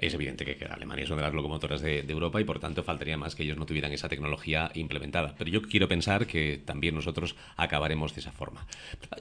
es 0.00 0.14
evidente 0.14 0.44
que, 0.44 0.64
Alemania 0.64 1.04
es 1.04 1.10
una 1.10 1.18
de 1.18 1.22
las 1.24 1.34
locomotoras 1.34 1.80
de, 1.82 2.00
Europa 2.08 2.40
y 2.40 2.44
por 2.44 2.58
tanto 2.58 2.82
faltaría 2.82 3.16
más 3.16 3.34
que 3.34 3.42
ellos 3.42 3.56
no 3.56 3.66
tuvieran 3.66 3.92
esa 3.92 4.08
tecnología 4.08 4.70
implementada. 4.74 5.34
Pero 5.36 5.50
yo 5.50 5.62
quiero 5.62 5.88
pensar 5.88 6.26
que 6.26 6.60
también 6.64 6.94
nosotros 6.94 7.36
acabaremos 7.56 8.14
de 8.14 8.20
esa 8.20 8.32
forma. 8.32 8.66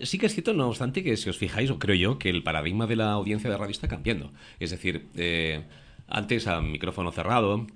Sí 0.01 0.17
que 0.17 0.27
es 0.27 0.33
cierto, 0.33 0.53
no 0.53 0.67
obstante, 0.69 1.03
que 1.03 1.17
si 1.17 1.29
os 1.29 1.37
fijáis, 1.37 1.69
o 1.69 1.79
creo 1.79 1.95
yo, 1.95 2.19
que 2.19 2.29
el 2.29 2.43
paradigma 2.43 2.87
de 2.87 2.95
la 2.95 3.11
audiencia 3.11 3.49
de 3.49 3.57
radio 3.57 3.71
está 3.71 3.87
cambiando. 3.87 4.31
Es 4.59 4.71
decir, 4.71 5.07
eh, 5.15 5.63
antes 6.07 6.47
a 6.47 6.61
micrófono 6.61 7.11
cerrado, 7.11 7.67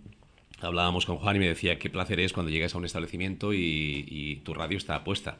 hablábamos 0.61 1.05
con 1.05 1.17
Juan 1.17 1.35
y 1.35 1.39
me 1.39 1.47
decía 1.47 1.79
qué 1.79 1.89
placer 1.89 2.19
es 2.19 2.33
cuando 2.33 2.51
llegas 2.51 2.75
a 2.75 2.77
un 2.77 2.85
establecimiento 2.85 3.53
y, 3.53 4.41
tu 4.43 4.53
radio 4.53 4.77
está 4.77 5.03
puesta. 5.03 5.37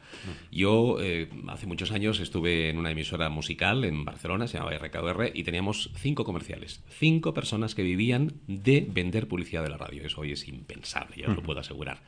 Yo 0.50 0.98
eh, 1.00 1.28
hace 1.48 1.66
muchos 1.66 1.90
años 1.92 2.20
estuve 2.20 2.70
en 2.70 2.78
una 2.78 2.90
emisora 2.90 3.28
musical 3.28 3.84
en 3.84 4.04
Barcelona, 4.04 4.46
se 4.46 4.58
llamaba 4.58 4.76
RKR, 4.76 5.32
y 5.34 5.42
teníamos 5.44 5.90
cinco 5.96 6.24
comerciales, 6.24 6.82
cinco 6.88 7.34
personas 7.34 7.74
que 7.74 7.82
vivían 7.82 8.34
de 8.46 8.86
vender 8.88 9.28
publicidad 9.28 9.62
de 9.62 9.70
la 9.70 9.76
radio. 9.76 10.04
Eso 10.04 10.20
hoy 10.20 10.32
es 10.32 10.46
impensable, 10.48 11.16
ya 11.16 11.28
os 11.28 11.36
lo 11.36 11.42
puedo 11.42 11.60
asegurar. 11.60 12.02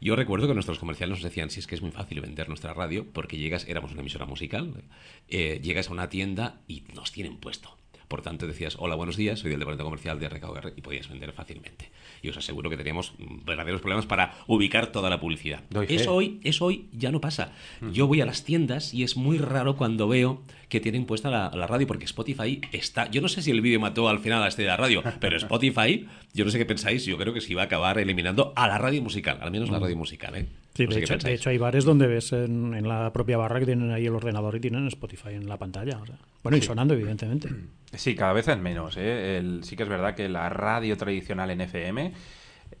Yo 0.00 0.16
recuerdo 0.16 0.48
que 0.48 0.54
nuestros 0.54 0.78
comerciales 0.78 1.18
nos 1.18 1.24
decían, 1.24 1.50
si 1.50 1.60
es 1.60 1.66
que 1.66 1.74
es 1.74 1.82
muy 1.82 1.90
fácil 1.90 2.20
vender 2.20 2.48
nuestra 2.48 2.74
radio, 2.74 3.06
porque 3.12 3.36
llegas, 3.36 3.66
éramos 3.68 3.92
una 3.92 4.00
emisora 4.00 4.26
musical, 4.26 4.82
eh, 5.28 5.60
llegas 5.62 5.88
a 5.88 5.92
una 5.92 6.08
tienda 6.08 6.60
y 6.66 6.84
nos 6.94 7.12
tienen 7.12 7.36
puesto 7.36 7.81
por 8.12 8.20
tanto, 8.20 8.46
decías, 8.46 8.76
hola, 8.78 8.94
buenos 8.94 9.16
días, 9.16 9.38
soy 9.38 9.48
del 9.48 9.60
departamento 9.60 9.84
comercial 9.84 10.20
de 10.20 10.28
RKR 10.28 10.74
y 10.76 10.82
podías 10.82 11.08
vender 11.08 11.32
fácilmente. 11.32 11.90
Y 12.20 12.28
os 12.28 12.36
aseguro 12.36 12.68
que 12.68 12.76
teníamos 12.76 13.14
verdaderos 13.46 13.80
problemas 13.80 14.04
para 14.04 14.34
ubicar 14.46 14.88
toda 14.88 15.08
la 15.08 15.18
publicidad. 15.18 15.62
Eso 15.88 16.14
hoy, 16.14 16.38
eso 16.44 16.66
hoy 16.66 16.88
ya 16.92 17.10
no 17.10 17.22
pasa. 17.22 17.52
Yo 17.90 18.06
voy 18.06 18.20
a 18.20 18.26
las 18.26 18.44
tiendas 18.44 18.92
y 18.92 19.02
es 19.02 19.16
muy 19.16 19.38
raro 19.38 19.78
cuando 19.78 20.08
veo 20.08 20.42
que 20.68 20.78
tienen 20.78 21.06
puesta 21.06 21.30
la, 21.30 21.66
radio, 21.66 21.86
porque 21.86 22.04
Spotify 22.04 22.60
está. 22.70 23.10
Yo 23.10 23.22
no 23.22 23.28
sé 23.28 23.40
si 23.40 23.50
el 23.50 23.62
vídeo 23.62 23.80
mató 23.80 24.06
al 24.10 24.18
final 24.18 24.42
a 24.42 24.48
este 24.48 24.60
de 24.60 24.68
la 24.68 24.76
radio, 24.76 25.02
pero 25.20 25.38
Spotify, 25.38 26.06
yo 26.34 26.44
no 26.44 26.50
sé 26.50 26.58
qué 26.58 26.66
pensáis, 26.66 27.06
yo 27.06 27.16
creo 27.16 27.32
que 27.32 27.40
sí 27.40 27.54
va 27.54 27.62
a 27.62 27.64
acabar 27.64 27.96
eliminando 27.96 28.52
a 28.56 28.68
la 28.68 28.76
radio 28.76 29.00
musical, 29.00 29.38
al 29.40 29.50
menos 29.50 29.70
la 29.70 29.78
radio 29.78 29.96
musical, 29.96 30.36
¿eh? 30.36 30.46
Sí, 30.74 30.86
de, 30.86 31.34
hecho, 31.34 31.50
hay 31.50 31.58
bares 31.58 31.84
donde 31.84 32.06
ves 32.06 32.32
en, 32.32 32.88
la 32.88 33.12
propia 33.12 33.36
barra 33.36 33.60
que 33.60 33.66
tienen 33.66 33.90
ahí 33.90 34.06
el 34.06 34.14
ordenador 34.14 34.56
y 34.56 34.60
tienen 34.60 34.86
Spotify 34.88 35.34
en 35.34 35.46
la 35.46 35.58
pantalla. 35.58 36.00
bueno, 36.42 36.56
y 36.56 36.62
sonando, 36.62 36.94
evidentemente. 36.94 37.50
Sí, 37.92 38.14
cada 38.14 38.32
vez 38.32 38.48
es 38.48 38.58
menos. 38.58 38.96
¿eh? 38.98 39.60
sí 39.62 39.76
que 39.76 39.82
es 39.82 39.88
verdad 39.88 40.14
que 40.14 40.30
la 40.30 40.48
radio 40.48 40.96
tradicional 40.96 41.50
en 41.50 41.60
FM 41.60 42.12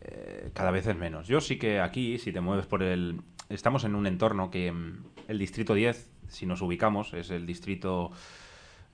eh, 0.00 0.50
cada 0.54 0.70
vez 0.70 0.86
es 0.86 0.96
menos. 0.96 1.28
Yo 1.28 1.40
sí 1.40 1.58
que 1.58 1.80
aquí, 1.80 2.18
si 2.18 2.32
te 2.32 2.40
mueves 2.40 2.66
por 2.66 2.82
el... 2.82 3.20
Estamos 3.50 3.84
en 3.84 3.94
un 3.94 4.06
entorno 4.06 4.50
que 4.50 4.72
mm, 4.72 5.04
el 5.28 5.38
Distrito 5.38 5.74
10, 5.74 6.08
si 6.28 6.46
nos 6.46 6.62
ubicamos, 6.62 7.12
es 7.14 7.30
el 7.30 7.46
distrito... 7.46 8.10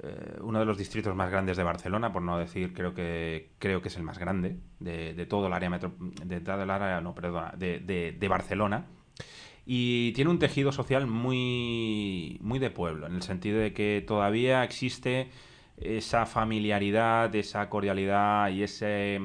Eh, 0.01 0.39
uno 0.43 0.61
de 0.61 0.65
los 0.65 0.79
distritos 0.79 1.15
más 1.17 1.31
grandes 1.31 1.57
de 1.57 1.65
Barcelona, 1.65 2.13
por 2.13 2.23
no 2.23 2.39
decir, 2.39 2.73
creo 2.73 2.95
que 2.95 3.51
creo 3.59 3.83
que 3.83 3.89
es 3.89 3.97
el 3.97 4.05
más 4.05 4.19
grande 4.19 4.57
de, 4.79 5.27
todo 5.27 5.49
el 5.49 5.53
área 5.53 5.69
metro, 5.71 5.93
de 5.99 6.41
todo 6.41 6.63
el 6.63 6.71
área, 6.71 7.01
no, 7.01 7.15
perdona, 7.15 7.53
de, 7.57 7.81
de, 7.81 8.29
Barcelona. 8.29 8.87
Y 9.67 10.13
tiene 10.13 10.31
un 10.31 10.39
tejido 10.39 10.71
social 10.73 11.07
muy, 11.07 12.39
muy 12.41 12.59
de 12.59 12.71
pueblo, 12.71 13.07
en 13.07 13.17
el 13.17 13.23
sentido 13.23 13.59
de 13.59 13.73
que 13.73 14.05
todavía 14.07 14.63
existe 14.63 15.31
esa 15.77 16.27
familiaridad, 16.27 17.35
esa 17.35 17.69
cordialidad 17.69 18.51
y 18.51 18.63
ese 18.63 19.21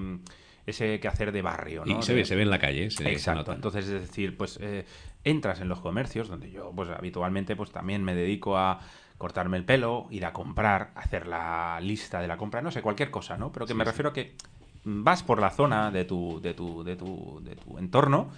ese 0.65 0.99
quehacer 0.99 1.31
de 1.31 1.41
barrio. 1.41 1.83
¿no? 1.85 1.99
Y 1.99 2.03
se 2.03 2.13
ve, 2.13 2.25
se 2.25 2.35
ve 2.35 2.43
en 2.43 2.49
la 2.49 2.59
calle. 2.59 2.89
Se, 2.89 3.09
Exacto. 3.11 3.53
Entonces, 3.53 3.85
es 3.85 4.01
decir, 4.01 4.37
pues 4.37 4.57
eh, 4.61 4.85
entras 5.23 5.61
en 5.61 5.67
los 5.69 5.81
comercios, 5.81 6.29
donde 6.29 6.51
yo 6.51 6.71
pues 6.75 6.89
habitualmente 6.89 7.55
pues 7.55 7.71
también 7.71 8.03
me 8.03 8.15
dedico 8.15 8.57
a 8.57 8.79
cortarme 9.17 9.57
el 9.57 9.65
pelo, 9.65 10.07
ir 10.09 10.25
a 10.25 10.33
comprar, 10.33 10.91
hacer 10.95 11.27
la 11.27 11.79
lista 11.81 12.21
de 12.21 12.27
la 12.27 12.37
compra, 12.37 12.61
no 12.61 12.71
sé, 12.71 12.81
cualquier 12.81 13.11
cosa, 13.11 13.37
¿no? 13.37 13.51
Pero 13.51 13.65
que 13.65 13.73
me 13.73 13.83
refiero 13.83 14.09
a 14.09 14.13
que 14.13 14.35
vas 14.83 15.23
por 15.23 15.39
la 15.39 15.49
zona 15.49 15.91
de 15.91 16.05
tu, 16.05 16.41
de 16.41 16.53
tu, 16.53 16.83
de 16.83 16.95
tu, 16.95 17.41
de 17.43 17.55
tu 17.55 17.77
entorno 17.77 18.31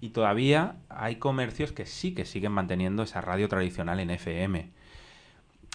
y 0.00 0.10
todavía 0.10 0.76
hay 0.88 1.16
comercios 1.16 1.72
que 1.72 1.86
sí 1.86 2.14
que 2.14 2.24
siguen 2.24 2.52
manteniendo 2.52 3.02
esa 3.04 3.20
radio 3.20 3.48
tradicional 3.48 4.00
en 4.00 4.10
FM. 4.10 4.68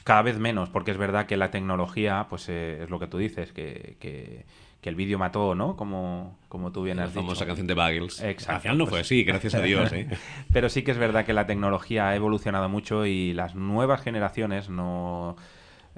Cada 0.04 0.22
vez 0.22 0.38
menos, 0.38 0.70
porque 0.70 0.92
es 0.92 0.98
verdad 0.98 1.28
que 1.28 1.38
la 1.38 1.52
tecnología, 1.52 2.28
pues 2.30 2.50
eh, 2.50 2.84
es 2.84 2.90
lo 2.90 3.00
que 3.00 3.08
tú 3.08 3.18
dices, 3.18 3.54
que, 3.54 3.96
que 4.00 4.46
que 4.82 4.90
el 4.90 4.96
vídeo 4.96 5.18
mató, 5.18 5.56
¿no? 5.56 5.76
Como, 5.76 6.38
como 6.50 6.72
tú 6.72 6.84
bien 6.84 7.00
has 7.00 7.10
dicho. 7.10 7.20
La 7.20 7.26
famosa 7.26 7.46
canción 7.46 7.68
de 7.68 7.74
Bagels. 7.74 8.22
Exacto. 8.22 8.56
Al 8.56 8.62
final 8.62 8.78
no 8.78 8.88
fue 8.88 9.00
así, 9.00 9.24
gracias 9.24 9.56
a 9.56 9.62
Dios. 9.62 9.92
¿eh? 9.92 10.08
Pero 10.54 10.70
sí 10.70 10.84
que 10.84 10.92
es 10.92 10.98
verdad 10.98 11.26
que 11.26 11.34
la 11.34 11.48
tecnología 11.48 12.10
ha 12.10 12.16
evolucionado 12.16 12.70
mucho 12.70 13.06
y 13.06 13.34
las 13.34 13.56
nuevas 13.56 14.02
generaciones 14.02 14.70
no... 14.70 15.36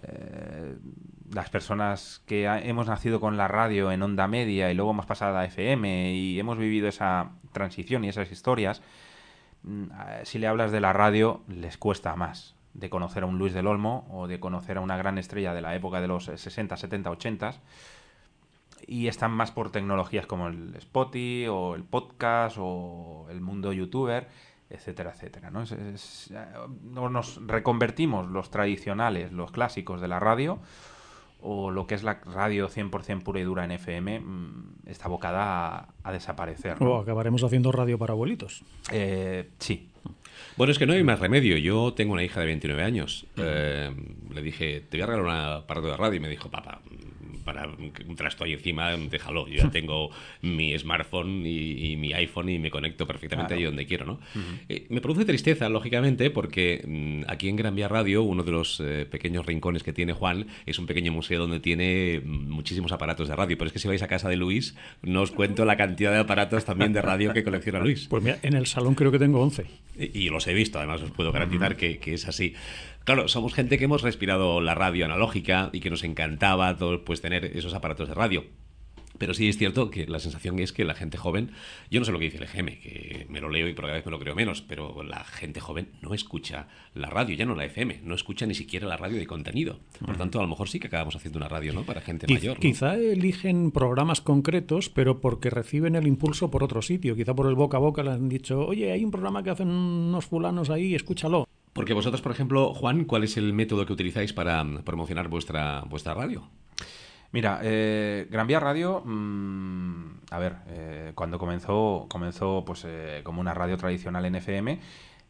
Eh, 0.02 0.76
las 1.34 1.50
personas 1.50 2.24
que 2.26 2.46
hemos 2.46 2.88
nacido 2.88 3.20
con 3.20 3.38
la 3.38 3.48
radio 3.48 3.92
en 3.92 4.02
onda 4.02 4.28
media 4.28 4.72
y 4.72 4.74
luego 4.74 4.92
hemos 4.92 5.06
pasado 5.06 5.38
a 5.38 5.46
FM 5.46 6.14
y 6.14 6.40
hemos 6.40 6.58
vivido 6.58 6.88
esa 6.88 7.32
transición 7.52 8.04
y 8.04 8.10
esas 8.10 8.32
historias, 8.32 8.82
mm, 9.64 9.84
si 10.24 10.40
le 10.40 10.48
hablas 10.48 10.72
de 10.72 10.80
la 10.80 10.94
radio 10.94 11.44
les 11.48 11.78
cuesta 11.78 12.16
más 12.16 12.56
de 12.74 12.90
conocer 12.90 13.24
a 13.24 13.26
un 13.26 13.38
Luis 13.38 13.54
del 13.54 13.68
Olmo 13.68 14.08
o 14.10 14.28
de 14.28 14.40
conocer 14.40 14.78
a 14.78 14.82
una 14.82 14.98
gran 14.98 15.18
estrella 15.18 15.54
de 15.54 15.62
la 15.62 15.76
época 15.76 16.02
de 16.02 16.08
los 16.08 16.26
60, 16.26 16.78
70, 16.78 17.12
80 17.12 17.54
y 18.90 19.08
están 19.08 19.32
más 19.32 19.52
por 19.52 19.72
tecnologías 19.72 20.26
como 20.26 20.48
el 20.48 20.74
Spotify 20.76 21.46
o 21.48 21.76
el 21.76 21.84
podcast 21.84 22.58
o 22.60 23.28
el 23.30 23.40
mundo 23.40 23.72
youtuber, 23.72 24.28
etcétera, 24.68 25.12
etcétera. 25.12 25.52
¿no? 25.52 25.64
nos 27.10 27.48
reconvertimos 27.48 28.28
los 28.28 28.50
tradicionales, 28.50 29.32
los 29.32 29.52
clásicos 29.52 30.02
de 30.02 30.08
la 30.08 30.20
radio 30.20 30.60
o 31.42 31.70
lo 31.70 31.86
que 31.86 31.94
es 31.96 32.04
la 32.04 32.16
radio 32.16 32.68
100% 32.68 33.22
pura 33.22 33.40
y 33.40 33.44
dura 33.44 33.64
en 33.64 33.72
FM 33.72 34.20
mm, 34.20 34.74
está 34.88 35.06
abocada 35.06 35.90
a, 36.04 36.12
desaparecer. 36.12 36.78
O 36.84 36.98
acabaremos 36.98 37.44
haciendo 37.44 37.72
radio 37.72 38.00
para 38.00 38.14
abuelitos. 38.14 38.64
Eh, 38.92 39.50
sí. 39.60 39.88
Bueno, 40.58 40.72
es 40.72 40.80
que 40.80 40.88
no 40.88 40.94
hay 40.94 41.04
más 41.04 41.20
remedio. 41.20 41.58
Yo 41.58 41.94
tengo 41.94 42.14
una 42.14 42.24
hija 42.24 42.40
de 42.40 42.48
29 42.48 42.84
años. 42.84 43.28
Eh, 43.38 43.92
le 44.34 44.42
dije, 44.42 44.82
te 44.82 44.98
voy 44.98 45.04
a 45.04 45.06
regalar 45.06 45.26
un 45.26 45.62
aparato 45.62 45.88
de 45.88 45.96
radio. 45.96 46.18
Y 46.18 46.20
me 46.20 46.30
dijo, 46.30 46.50
papá, 46.50 46.82
para 47.44 47.68
un 47.68 48.16
trasto 48.16 48.44
ahí 48.44 48.54
encima, 48.54 48.96
déjalo. 48.96 49.48
Yo 49.48 49.64
ya 49.64 49.72
tengo 49.72 50.10
mi 50.42 50.78
smartphone 50.78 51.46
y, 51.46 51.96
mi 51.98 52.14
iPhone 52.14 52.50
y 52.50 52.60
me 52.60 52.72
conecto 52.72 53.06
perfectamente 53.08 53.54
ahí 53.54 53.64
donde 53.64 53.86
quiero, 53.86 54.06
¿no? 54.06 54.20
Eh, 54.68 54.86
me 54.90 55.02
produce 55.02 55.26
tristeza, 55.26 55.70
lógicamente, 55.70 56.30
porque 56.30 56.84
mm, 56.86 57.30
aquí 57.30 57.50
en 57.50 57.56
Gran 57.56 57.76
Vía 57.76 57.88
Radio, 57.88 58.24
uno 58.24 58.44
de 58.44 58.52
los 58.52 58.80
eh, 58.80 59.06
pequeños 59.10 59.46
rincones 59.46 59.84
que 59.84 59.94
tiene 59.94 60.14
Juan 60.14 60.48
es 60.66 60.80
un 60.80 60.86
pequeño 60.86 61.12
museo 61.12 61.40
donde 61.40 61.60
tiene 61.60 62.22
mm, 62.24 62.50
muchísimos 62.50 62.92
aparatos 62.92 63.28
de 63.28 63.36
radio. 63.36 63.58
Pero 63.58 63.68
es 63.68 63.74
que 63.74 63.80
si 63.80 63.88
vais 63.88 64.02
a 64.02 64.08
casa 64.08 64.30
de 64.30 64.36
Luis, 64.36 64.76
no 65.02 65.22
os 65.22 65.32
cuento 65.32 65.66
la 65.66 65.78
cantidad 65.78 66.12
de 66.12 66.20
aparatos 66.20 66.66
también 66.66 66.94
de 66.94 67.02
radio 67.02 67.34
que 67.34 67.44
colecciona 67.44 67.80
Luis. 67.80 68.08
Pues 68.08 68.24
mira, 68.24 68.40
en 68.44 68.56
el 68.56 68.68
salón 68.68 68.96
creo 68.96 69.12
que 69.12 69.20
tengo 69.20 69.42
11. 69.42 69.66
Y, 70.00 70.30
los 70.30 70.48
he 70.48 70.54
visto, 70.54 70.78
además 70.78 71.02
os 71.02 71.12
puedo 71.12 71.34
garantizar 71.34 71.76
que, 71.76 71.98
que 71.98 72.14
es 72.14 72.26
así. 72.26 72.54
Claro, 73.10 73.28
somos 73.28 73.56
gente 73.56 73.80
que 73.80 73.86
hemos 73.86 74.04
respirado 74.04 74.62
la 74.62 74.76
radio 74.76 75.06
analógica 75.06 75.72
y 75.74 75.80
que 75.80 75.90
nos 75.90 76.04
encantaba 76.04 76.78
pues, 77.04 77.22
tener 77.22 77.44
esos 77.58 77.74
aparatos 77.74 78.08
de 78.08 78.14
radio. 78.14 78.44
Pero 79.18 79.34
sí 79.34 79.50
es 79.50 79.58
cierto 79.58 79.90
que 79.90 80.06
la 80.06 80.20
sensación 80.20 80.60
es 80.60 80.72
que 80.74 80.86
la 80.86 80.94
gente 80.94 81.18
joven, 81.18 81.50
yo 81.90 82.00
no 82.00 82.06
sé 82.06 82.12
lo 82.12 82.20
que 82.20 82.26
dice 82.26 82.38
el 82.38 82.44
EGM, 82.44 82.80
que 82.80 83.26
me 83.28 83.42
lo 83.42 83.50
leo 83.50 83.68
y 83.68 83.74
por 83.74 83.86
cada 83.86 83.96
vez 83.96 84.06
me 84.06 84.12
lo 84.12 84.20
creo 84.20 84.36
menos, 84.36 84.62
pero 84.62 85.02
la 85.02 85.24
gente 85.24 85.60
joven 85.60 85.90
no 86.04 86.14
escucha 86.14 86.68
la 86.94 87.10
radio, 87.10 87.36
ya 87.36 87.48
no 87.48 87.56
la 87.56 87.66
FM, 87.66 88.02
no 88.04 88.14
escucha 88.14 88.46
ni 88.46 88.54
siquiera 88.54 88.88
la 88.88 88.96
radio 88.96 89.18
de 89.18 89.26
contenido. 89.26 89.80
Por 90.06 90.16
tanto, 90.16 90.38
a 90.38 90.44
lo 90.44 90.48
mejor 90.48 90.70
sí 90.70 90.80
que 90.80 90.86
acabamos 90.86 91.16
haciendo 91.16 91.40
una 91.40 91.50
radio, 91.50 91.74
¿no? 91.74 91.86
Para 91.86 92.02
gente 92.02 92.32
mayor. 92.32 92.60
Quizá 92.60 92.96
eligen 92.96 93.72
programas 93.72 94.22
concretos, 94.22 94.90
pero 94.90 95.20
porque 95.20 95.50
reciben 95.50 95.96
el 95.96 96.06
impulso 96.06 96.52
por 96.52 96.64
otro 96.64 96.84
sitio. 96.84 97.16
Quizá 97.16 97.34
por 97.34 97.48
el 97.48 97.56
boca 97.56 97.78
a 97.78 97.80
boca 97.80 98.04
le 98.04 98.12
han 98.12 98.30
dicho, 98.30 98.68
oye, 98.68 98.92
hay 98.92 99.04
un 99.04 99.10
programa 99.10 99.42
que 99.42 99.50
hacen 99.50 99.70
unos 99.72 100.28
fulanos 100.28 100.70
ahí, 100.70 100.94
escúchalo. 100.94 101.48
Porque 101.74 101.94
vosotros, 101.94 102.22
por 102.22 102.32
ejemplo, 102.32 102.74
Juan, 102.74 103.06
¿cuál 103.06 103.24
es 103.24 103.38
el 103.38 103.54
método 103.54 103.86
que 103.86 103.94
utilizáis 103.94 104.34
para 104.34 104.64
promocionar 104.84 105.28
vuestra, 105.28 105.84
vuestra 105.88 106.14
radio? 106.14 106.50
Mira, 107.32 107.60
eh, 107.62 108.28
Gran 108.32 108.48
Vía 108.48 108.60
Radio, 108.60 109.04
mm, 109.06 110.22
a 110.32 110.40
ver, 110.40 110.58
eh, 110.68 111.12
cuando 111.14 111.38
comenzó, 111.38 112.08
comenzó 112.10 112.64
pues 112.66 112.86
eh, 112.88 113.22
como 113.24 113.40
una 113.40 113.54
radio 113.54 113.78
tradicional 113.78 114.26
en 114.26 114.36
FM 114.36 114.80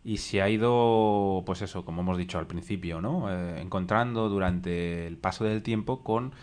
y 0.05 0.17
se 0.17 0.41
ha 0.41 0.49
ido, 0.49 1.43
pues 1.45 1.61
eso, 1.61 1.83
como 1.83 2.01
hemos 2.01 2.17
dicho 2.17 2.39
al 2.39 2.47
principio, 2.47 3.01
¿no? 3.01 3.29
encontrando 3.57 4.29
durante 4.29 5.07
el 5.07 5.17
paso 5.17 5.43
del 5.43 5.61
tiempo 5.61 6.01
con 6.01 6.33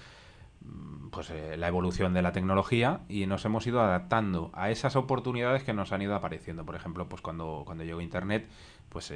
mm, 0.61 1.09
pues 1.09 1.33
la 1.57 1.69
evolución 1.69 2.13
de 2.13 2.21
la 2.21 2.33
tecnología 2.33 3.01
y 3.09 3.25
nos 3.25 3.45
hemos 3.47 3.67
ido 3.67 3.81
adaptando 3.81 4.51
a 4.53 4.71
esas 4.71 4.95
oportunidades 4.95 5.65
que 5.65 5.73
nos 5.73 5.91
han 5.93 6.03
ido 6.03 6.15
apareciendo. 6.15 6.67
Por 6.67 6.77
ejemplo, 6.77 7.09
pues 7.09 7.23
cuando, 7.23 7.63
cuando 7.65 7.83
llegó 7.85 8.03
Internet, 8.03 8.47
pues 8.97 9.13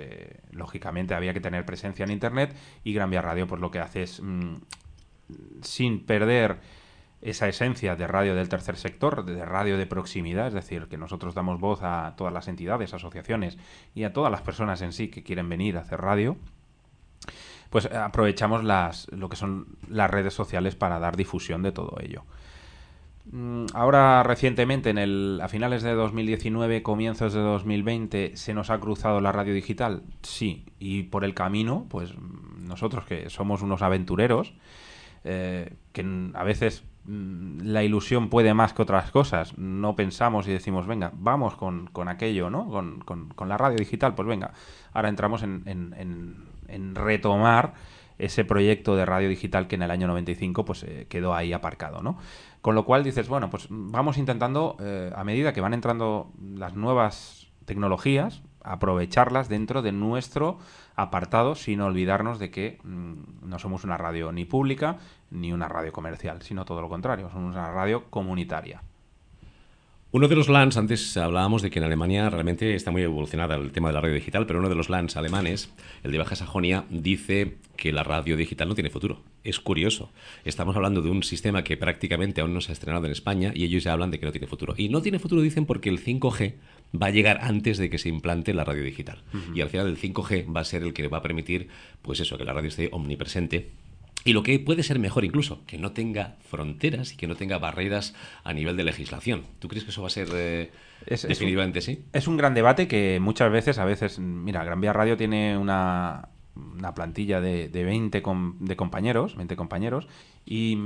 lógicamente 0.51 1.15
había 1.15 1.33
que 1.33 1.41
tener 1.41 1.65
presencia 1.65 2.05
en 2.05 2.11
Internet 2.11 2.55
y 2.85 2.93
Gran 2.93 3.09
Vía 3.09 3.23
Radio 3.23 3.47
pues 3.47 3.63
lo 3.63 3.71
que 3.71 3.79
hace 3.79 4.03
es 4.03 4.21
mm, 4.23 4.57
sin 5.63 6.05
perder 6.05 6.59
esa 7.23 7.49
esencia 7.49 7.97
de 7.97 8.07
radio 8.07 8.35
del 8.35 8.51
tercer 8.51 8.77
sector, 8.77 9.25
de 9.25 9.43
radio 9.47 9.79
de 9.79 9.87
proximidad, 9.87 10.49
es 10.49 10.53
decir, 10.53 10.87
que 10.89 10.99
nosotros 10.99 11.35
damos 11.35 11.59
voz 11.59 11.81
a 11.83 12.13
todas 12.19 12.31
las 12.31 12.47
entidades, 12.47 12.93
asociaciones 12.93 13.57
y 13.95 14.05
a 14.05 14.13
todas 14.13 14.31
las 14.31 14.43
personas 14.43 14.83
en 14.83 14.93
sí 14.93 15.09
que 15.09 15.23
quieren 15.23 15.49
venir 15.49 15.79
a 15.79 15.81
hacer 15.81 16.03
radio, 16.03 16.37
pues 17.71 17.87
aprovechamos 17.87 18.63
las, 18.63 19.11
lo 19.13 19.31
que 19.31 19.37
son 19.37 19.79
las 19.89 20.11
redes 20.11 20.35
sociales 20.35 20.77
para 20.77 20.99
dar 20.99 21.17
difusión 21.17 21.63
de 21.63 21.73
todo 21.73 21.97
ello. 22.03 22.27
Mm, 23.27 23.67
ahora 23.75 24.23
recientemente, 24.23 24.91
en 24.91 24.99
el, 24.99 25.41
a 25.43 25.49
finales 25.49 25.83
de 25.83 25.93
2019, 25.95 26.83
comienzos 26.83 27.33
de 27.33 27.41
2020, 27.41 28.37
¿se 28.37 28.55
nos 28.55 28.71
ha 28.71 28.81
cruzado 28.81 29.21
la 29.21 29.33
radio 29.33 29.55
digital? 29.55 30.03
Sí, 30.23 30.65
y 30.79 31.05
por 31.05 31.25
el 31.25 31.35
camino, 31.35 31.87
pues 31.89 32.15
nosotros 32.59 33.05
que 33.05 33.31
somos 33.31 33.63
unos 33.63 33.83
aventureros, 33.83 34.55
eh, 35.25 35.75
que 35.93 36.31
a 36.35 36.45
veces 36.45 36.85
mm, 37.05 37.61
la 37.65 37.85
ilusión 37.85 38.31
puede 38.31 38.55
más 38.55 38.73
que 38.73 38.83
otras 38.83 39.11
cosas. 39.11 39.57
No 39.59 39.97
pensamos 39.97 40.49
y 40.49 40.53
decimos, 40.53 40.87
venga, 40.87 41.13
vamos 41.15 41.57
con, 41.57 41.89
con 41.89 42.09
aquello, 42.09 42.49
¿no? 42.51 42.69
Con, 42.69 43.01
con, 43.01 43.49
la 43.49 43.59
radio 43.59 43.77
digital, 43.77 44.15
pues 44.15 44.27
venga, 44.27 44.53
ahora 44.93 45.09
entramos 45.09 45.43
en, 45.43 45.63
en, 45.67 45.95
en, 46.69 46.95
retomar 46.95 47.75
ese 48.19 48.45
proyecto 48.45 48.97
de 48.97 49.07
radio 49.07 49.29
digital 49.29 49.67
que 49.67 49.77
en 49.77 49.83
el 49.83 49.91
año 49.91 50.07
95 50.07 50.65
pues 50.65 50.83
eh, 50.83 51.07
quedó 51.09 51.35
ahí 51.35 51.53
aparcado, 51.53 52.03
¿no? 52.03 52.19
Con 52.61 52.75
lo 52.75 52.85
cual 52.85 53.05
dices, 53.05 53.29
bueno, 53.29 53.49
pues 53.49 53.67
vamos 53.71 54.19
intentando, 54.19 54.77
eh, 54.81 55.11
a 55.15 55.25
medida 55.25 55.53
que 55.53 55.61
van 55.61 55.73
entrando 55.73 56.31
las 56.39 56.75
nuevas 56.75 57.49
tecnologías, 57.65 58.43
aprovecharlas 58.63 59.49
dentro 59.49 59.81
de 59.81 59.93
nuestro 59.93 60.59
apartado 60.95 61.55
sin 61.55 61.81
olvidarnos 61.81 62.39
de 62.39 62.51
que 62.51 62.79
mm, 62.85 63.49
no 63.49 63.59
somos 63.59 63.85
una 63.85 63.97
radio 63.97 64.33
ni 64.33 64.45
pública 64.45 64.99
ni 65.31 65.53
una 65.53 65.69
radio 65.69 65.93
comercial, 65.93 66.43
sino 66.43 66.65
todo 66.65 66.83
lo 66.83 66.89
contrario, 66.89 67.31
somos 67.31 67.55
una 67.55 67.71
radio 67.71 68.05
comunitaria. 68.11 68.83
Uno 70.13 70.27
de 70.27 70.35
los 70.35 70.49
LANs, 70.49 70.77
antes 70.77 71.17
hablábamos 71.17 71.63
de 71.63 71.71
que 71.71 71.79
en 71.79 71.85
Alemania 71.85 72.29
realmente 72.29 72.75
está 72.75 72.91
muy 72.91 73.03
evolucionada 73.03 73.55
el 73.55 73.71
tema 73.71 73.91
de 73.91 73.95
la 73.95 74.01
radio 74.01 74.17
digital, 74.17 74.45
pero 74.45 74.59
uno 74.59 74.69
de 74.69 74.75
los 74.75 74.89
LANs 74.89 75.17
alemanes, 75.17 75.71
el 76.03 76.11
de 76.11 76.19
Baja 76.19 76.35
Sajonia, 76.35 76.85
dice 76.91 77.59
que 77.77 77.93
la 77.93 78.03
radio 78.03 78.37
digital 78.37 78.67
no 78.69 78.75
tiene 78.75 78.91
futuro. 78.91 79.23
Es 79.45 79.61
curioso. 79.61 80.11
Estamos 80.45 80.75
hablando 80.75 81.01
de 81.01 81.11
un 81.11 81.23
sistema 81.23 81.63
que 81.63 81.77
prácticamente 81.77 82.41
aún 82.41 82.53
no 82.53 82.61
se 82.61 82.73
ha 82.73 82.75
estrenado 82.75 83.07
en 83.07 83.13
España 83.13 83.53
y 83.55 83.63
ellos 83.63 83.85
ya 83.85 83.93
hablan 83.93 84.11
de 84.11 84.19
que 84.19 84.27
no 84.27 84.33
tiene 84.33 84.49
futuro. 84.49 84.75
Y 84.77 84.89
no 84.89 85.01
tiene 85.01 85.21
futuro, 85.21 85.43
dicen, 85.43 85.65
porque 85.65 85.91
el 85.91 86.05
5G 86.05 86.55
va 87.01 87.07
a 87.07 87.11
llegar 87.11 87.39
antes 87.43 87.79
de 87.79 87.89
que 87.89 87.99
se 87.99 88.09
implante 88.09 88.53
la 88.53 88.65
radio 88.65 88.83
digital. 88.83 89.23
Y 89.55 89.61
al 89.61 89.69
final 89.69 89.87
el 89.87 89.97
5G 89.97 90.53
va 90.53 90.63
a 90.63 90.65
ser 90.65 90.83
el 90.83 90.93
que 90.93 91.07
va 91.07 91.19
a 91.19 91.23
permitir, 91.23 91.69
pues 92.03 92.19
eso, 92.19 92.37
que 92.37 92.45
la 92.45 92.53
radio 92.53 92.67
esté 92.67 92.89
omnipresente 92.91 93.71
y 94.25 94.33
lo 94.33 94.43
que 94.43 94.59
puede 94.59 94.83
ser 94.83 94.99
mejor 94.99 95.25
incluso, 95.25 95.65
que 95.67 95.79
no 95.79 95.93
tenga 95.93 96.37
fronteras 96.49 97.13
y 97.13 97.17
que 97.17 97.27
no 97.27 97.37
tenga 97.37 97.59
barreras 97.59 98.15
a 98.45 98.53
nivel 98.53 98.77
de 98.77 98.85
legislación. 98.85 99.45
¿Tú 99.59 99.69
crees 99.69 99.85
que 99.85 99.91
eso 99.91 100.03
va 100.03 100.09
a 100.09 100.11
ser 100.11 100.29
eh, 100.35 100.71
definitivamente 101.07 101.81
sí? 101.81 102.05
Es 102.13 102.29
un 102.29 102.37
gran 102.37 102.55
debate 102.55 102.87
que 102.87 103.19
muchas 103.21 103.51
veces, 103.51 103.79
a 103.79 103.85
veces, 103.85 104.19
mira, 104.19 104.63
Gran 104.65 104.81
Vía 104.81 104.93
Radio 104.93 105.17
tiene 105.17 105.57
una, 105.57 106.29
una 106.55 106.95
plantilla 106.95 107.41
de, 107.41 107.69
de 107.69 107.85
20 107.85 108.23
de 108.61 108.77
compañeros, 108.77 109.37
20 109.37 109.57
compañeros, 109.57 110.07
y, 110.45 110.77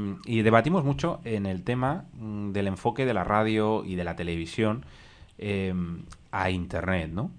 debatimos 0.43 0.85
mucho 0.85 1.21
en 1.25 1.47
el 1.47 1.63
tema 1.63 2.05
mm, 2.15 2.53
del 2.53 2.67
enfoque 2.67 3.07
de 3.07 3.15
la 3.15 3.25
radio 3.25 3.85
y 3.85 3.95
de 3.95 4.05
la 4.05 4.17
televisión 4.17 4.85
eh, 5.39 5.75
a 6.31 6.51
Internet, 6.51 7.11
¿no? 7.13 7.31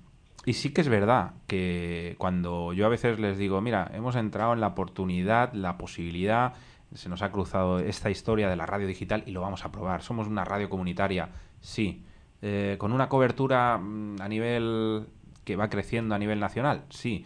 Y 0.45 0.53
sí 0.53 0.71
que 0.71 0.81
es 0.81 0.89
verdad 0.89 1.33
que 1.47 2.15
cuando 2.19 2.71
yo 2.71 2.85
a 2.85 2.89
veces 2.89 3.19
les 3.19 3.37
digo, 3.37 3.61
mira, 3.61 3.91
hemos 3.93 4.15
entrado 4.15 4.53
en 4.53 4.61
la 4.61 4.67
oportunidad, 4.67 5.51
la 5.53 5.77
posibilidad, 5.77 6.53
se 6.93 7.09
nos 7.09 7.23
ha 7.23 7.31
cruzado 7.31 7.79
esta 7.79 8.11
historia 8.11 8.47
de 8.47 8.55
la 8.55 8.67
radio 8.67 8.85
digital 8.85 9.23
y 9.25 9.31
lo 9.31 9.41
vamos 9.41 9.65
a 9.65 9.71
probar. 9.71 10.03
Somos 10.03 10.27
una 10.27 10.45
radio 10.45 10.69
comunitaria, 10.69 11.29
sí. 11.61 12.05
Eh, 12.43 12.75
con 12.77 12.91
una 12.91 13.09
cobertura 13.09 13.79
mm, 13.79 14.21
a 14.21 14.27
nivel 14.27 15.07
que 15.43 15.55
va 15.55 15.69
creciendo 15.69 16.13
a 16.13 16.19
nivel 16.19 16.39
nacional, 16.39 16.83
sí. 16.89 17.25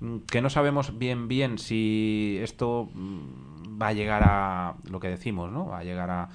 Mm, 0.00 0.20
que 0.20 0.40
no 0.40 0.48
sabemos 0.48 0.98
bien 0.98 1.28
bien 1.28 1.58
si 1.58 2.38
esto 2.40 2.88
mm, 2.94 3.80
va 3.80 3.88
a 3.88 3.92
llegar 3.92 4.22
a 4.24 4.76
lo 4.90 5.00
que 5.00 5.08
decimos, 5.08 5.52
¿no? 5.52 5.66
Va 5.66 5.80
a 5.80 5.84
llegar 5.84 6.10
a, 6.10 6.28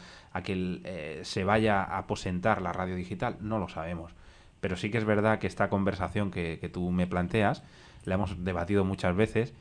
que 0.44 0.80
eh, 0.84 1.22
se 1.24 1.44
vaya 1.44 1.84
a 1.84 1.98
aposentar 1.98 2.62
la 2.62 2.72
radio 2.72 2.96
digital, 2.96 3.38
no 3.42 3.58
lo 3.58 3.68
sabemos 3.68 4.14
pero 4.62 4.76
sí 4.76 4.90
que 4.90 4.98
es 4.98 5.06
verdad 5.06 5.40
que 5.40 5.48
esta 5.48 5.70
conversación 5.70 6.32
que, 6.32 6.70
tú 6.72 6.92
me 6.92 7.08
planteas, 7.08 7.64
la 8.06 8.16
hemos 8.16 8.44
debatido 8.44 8.86
muchas 8.86 9.16
veces, 9.16 9.54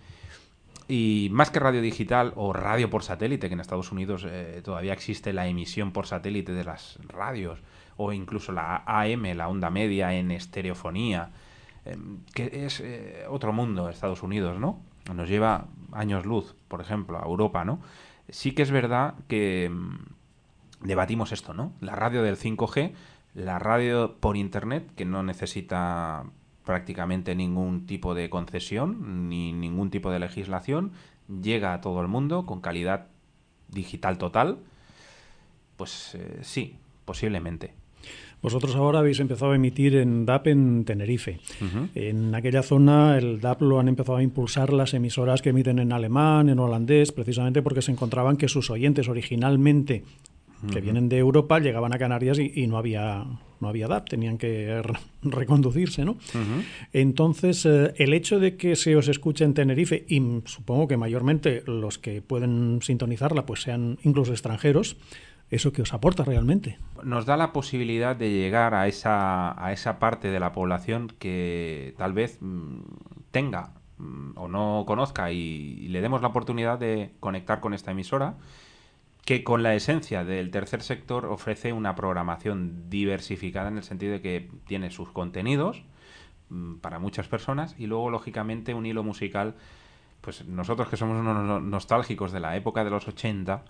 y 0.89 1.29
más 1.33 1.51
que 1.51 1.61
radio 1.61 1.83
digital 1.83 2.33
o 2.37 2.53
radio 2.53 2.89
por 2.89 3.03
satélite, 3.03 3.49
que 3.49 3.55
en 3.55 3.61
Estados 3.61 3.93
Unidos 3.93 4.27
eh, 4.27 4.63
todavía 4.65 4.95
existe 4.95 5.33
la 5.33 5.47
emisión 5.47 5.93
por 5.93 6.07
satélite 6.07 6.53
de 6.53 6.65
las 6.65 6.99
radios, 7.09 7.61
o 7.97 8.13
incluso 8.13 8.53
la 8.53 8.85
AM, 8.87 9.37
la 9.37 9.49
onda 9.49 9.71
media 9.71 10.15
en 10.15 10.31
estereofonía, 10.31 11.31
em, 11.85 12.21
que 12.35 12.65
es 12.65 12.81
eh, 12.81 13.27
otro 13.29 13.53
mundo 13.53 13.91
Estados 13.91 14.23
Unidos, 14.23 14.59
¿no? 14.59 14.81
Nos 15.15 15.29
lleva 15.29 15.67
años 15.93 16.25
luz, 16.25 16.55
por 16.69 16.81
ejemplo, 16.81 17.19
a 17.19 17.27
Europa, 17.27 17.65
¿no? 17.65 17.81
Sí 18.29 18.53
que 18.53 18.63
es 18.63 18.71
verdad 18.71 19.15
que 19.27 19.67
em, 19.67 19.99
debatimos 20.81 21.33
esto, 21.33 21.55
¿no? 21.55 21.73
La 21.81 21.97
radio 21.97 22.23
del 22.23 22.37
5G 22.37 22.93
la 23.35 23.59
radio 23.59 24.17
por 24.21 24.37
internet, 24.37 24.91
que 24.97 25.05
no 25.05 25.23
necesita 25.23 26.25
prácticamente 26.65 27.35
ningún 27.35 27.87
tipo 27.87 28.15
de 28.15 28.29
concesión 28.29 29.29
ni 29.29 29.53
ningún 29.53 29.91
tipo 29.91 30.11
de 30.11 30.19
legislación, 30.19 30.93
llega 31.43 31.73
a 31.73 31.81
todo 31.81 32.01
el 32.01 32.09
mundo 32.09 32.47
con 32.47 32.61
calidad 32.61 33.07
digital 33.69 34.19
total. 34.19 34.59
Pues 35.77 36.15
eh, 36.15 36.41
sí, 36.43 36.77
posiblemente. 37.05 37.73
Vosotros 38.41 38.77
ahora 38.77 39.01
habéis 39.01 39.19
empezado 39.19 39.53
a 39.53 39.57
emitir 39.57 39.97
en 39.97 40.25
DAP 40.25 40.49
en 40.49 40.85
Tenerife. 40.85 41.41
En 41.95 42.35
aquella 42.35 42.63
zona 42.63 43.19
el 43.19 43.41
DAP 43.41 43.63
lo 43.63 43.81
han 43.81 43.89
empezado 43.89 44.19
a 44.19 44.23
impulsar 44.23 44.73
las 44.73 44.95
emisoras 44.95 45.43
que 45.43 45.51
emiten 45.51 45.81
en 45.81 45.93
alemán, 45.93 46.49
en 46.49 46.61
holandés, 46.61 47.11
precisamente 47.11 47.63
porque 47.63 47.83
se 47.83 47.91
encontraban 47.91 48.37
que 48.37 48.47
sus 48.47 48.71
oyentes 48.71 49.09
originalmente 49.09 50.05
que 50.73 50.81
vienen 50.81 51.09
de 51.09 51.19
Europa, 51.19 51.61
llegaban 51.61 51.95
a 51.95 51.99
Canarias 51.99 52.39
y, 52.39 52.67
no 52.67 52.79
había 52.79 53.25
no 53.61 53.69
había 53.69 53.89
DAP, 53.89 54.09
tenían 54.09 54.39
que 54.39 54.83
reconducirse, 55.23 56.05
¿no? 56.05 56.17
Entonces, 56.93 57.67
eh, 57.67 57.93
el 57.97 58.15
hecho 58.15 58.39
de 58.39 58.57
que 58.57 58.77
se 58.77 58.95
os 58.97 59.09
escuche 59.09 59.45
en 59.45 59.55
Tenerife, 59.55 60.05
y 60.09 60.43
supongo 60.45 60.87
que 60.87 60.97
mayormente 60.97 61.63
los 61.67 61.99
que 61.99 62.23
pueden 62.23 62.81
sintonizarla 62.83 63.47
pues 63.47 63.63
sean 63.63 63.99
incluso 64.03 64.33
extranjeros, 64.33 64.97
¿eso 65.51 65.73
que 65.73 65.83
os 65.83 65.93
aporta 65.93 66.25
realmente? 66.25 66.79
Nos 67.03 67.27
da 67.27 67.37
la 67.37 67.53
posibilidad 67.53 68.15
de 68.15 68.31
llegar 68.31 68.75
a 68.75 68.87
esa, 68.87 69.65
a 69.65 69.73
esa 69.73 69.99
parte 69.99 70.29
de 70.31 70.39
la 70.39 70.53
población 70.53 71.13
que 71.19 71.95
tal 71.99 72.13
vez 72.13 72.39
mm, 72.41 72.81
tenga 73.33 73.75
mm, 73.99 74.37
o 74.37 74.47
no 74.47 74.85
conozca 74.87 75.33
y 75.33 75.89
le 75.89 76.01
demos 76.01 76.23
la 76.23 76.29
oportunidad 76.29 76.79
de 76.79 77.11
conectar 77.19 77.61
con 77.61 77.75
esta 77.75 77.91
emisora 77.91 78.37
que 79.25 79.45
con 79.45 79.63
la 79.63 79.75
esencia 79.75 80.25
del 80.25 80.51
tercer 80.51 80.83
sector 80.83 81.27
ofrece 81.27 81.73
una 81.73 81.95
programación 81.95 82.89
diversificada 82.89 83.69
en 83.69 83.77
el 83.77 83.83
sentido 83.83 84.13
de 84.13 84.23
que 84.23 84.51
tiene 84.67 84.91
sus 84.91 85.11
contenidos 85.11 85.83
mm, 86.49 86.77
para 86.77 86.99
muchas 86.99 87.29
personas 87.29 87.75
y 87.79 87.87
luego 87.87 88.11
lógicamente 88.11 88.75
un 88.75 88.87
hilo 88.87 89.03
musical 89.03 89.55
pues 90.21 90.47
nosotros 90.47 90.89
que 90.89 90.97
somos 90.97 91.21
unos 91.21 91.63
nostálgicos 91.63 92.33
de 92.33 92.41
la 92.41 92.57
época 92.57 92.85
de 92.85 92.91
los 92.91 93.07
80 93.07 93.65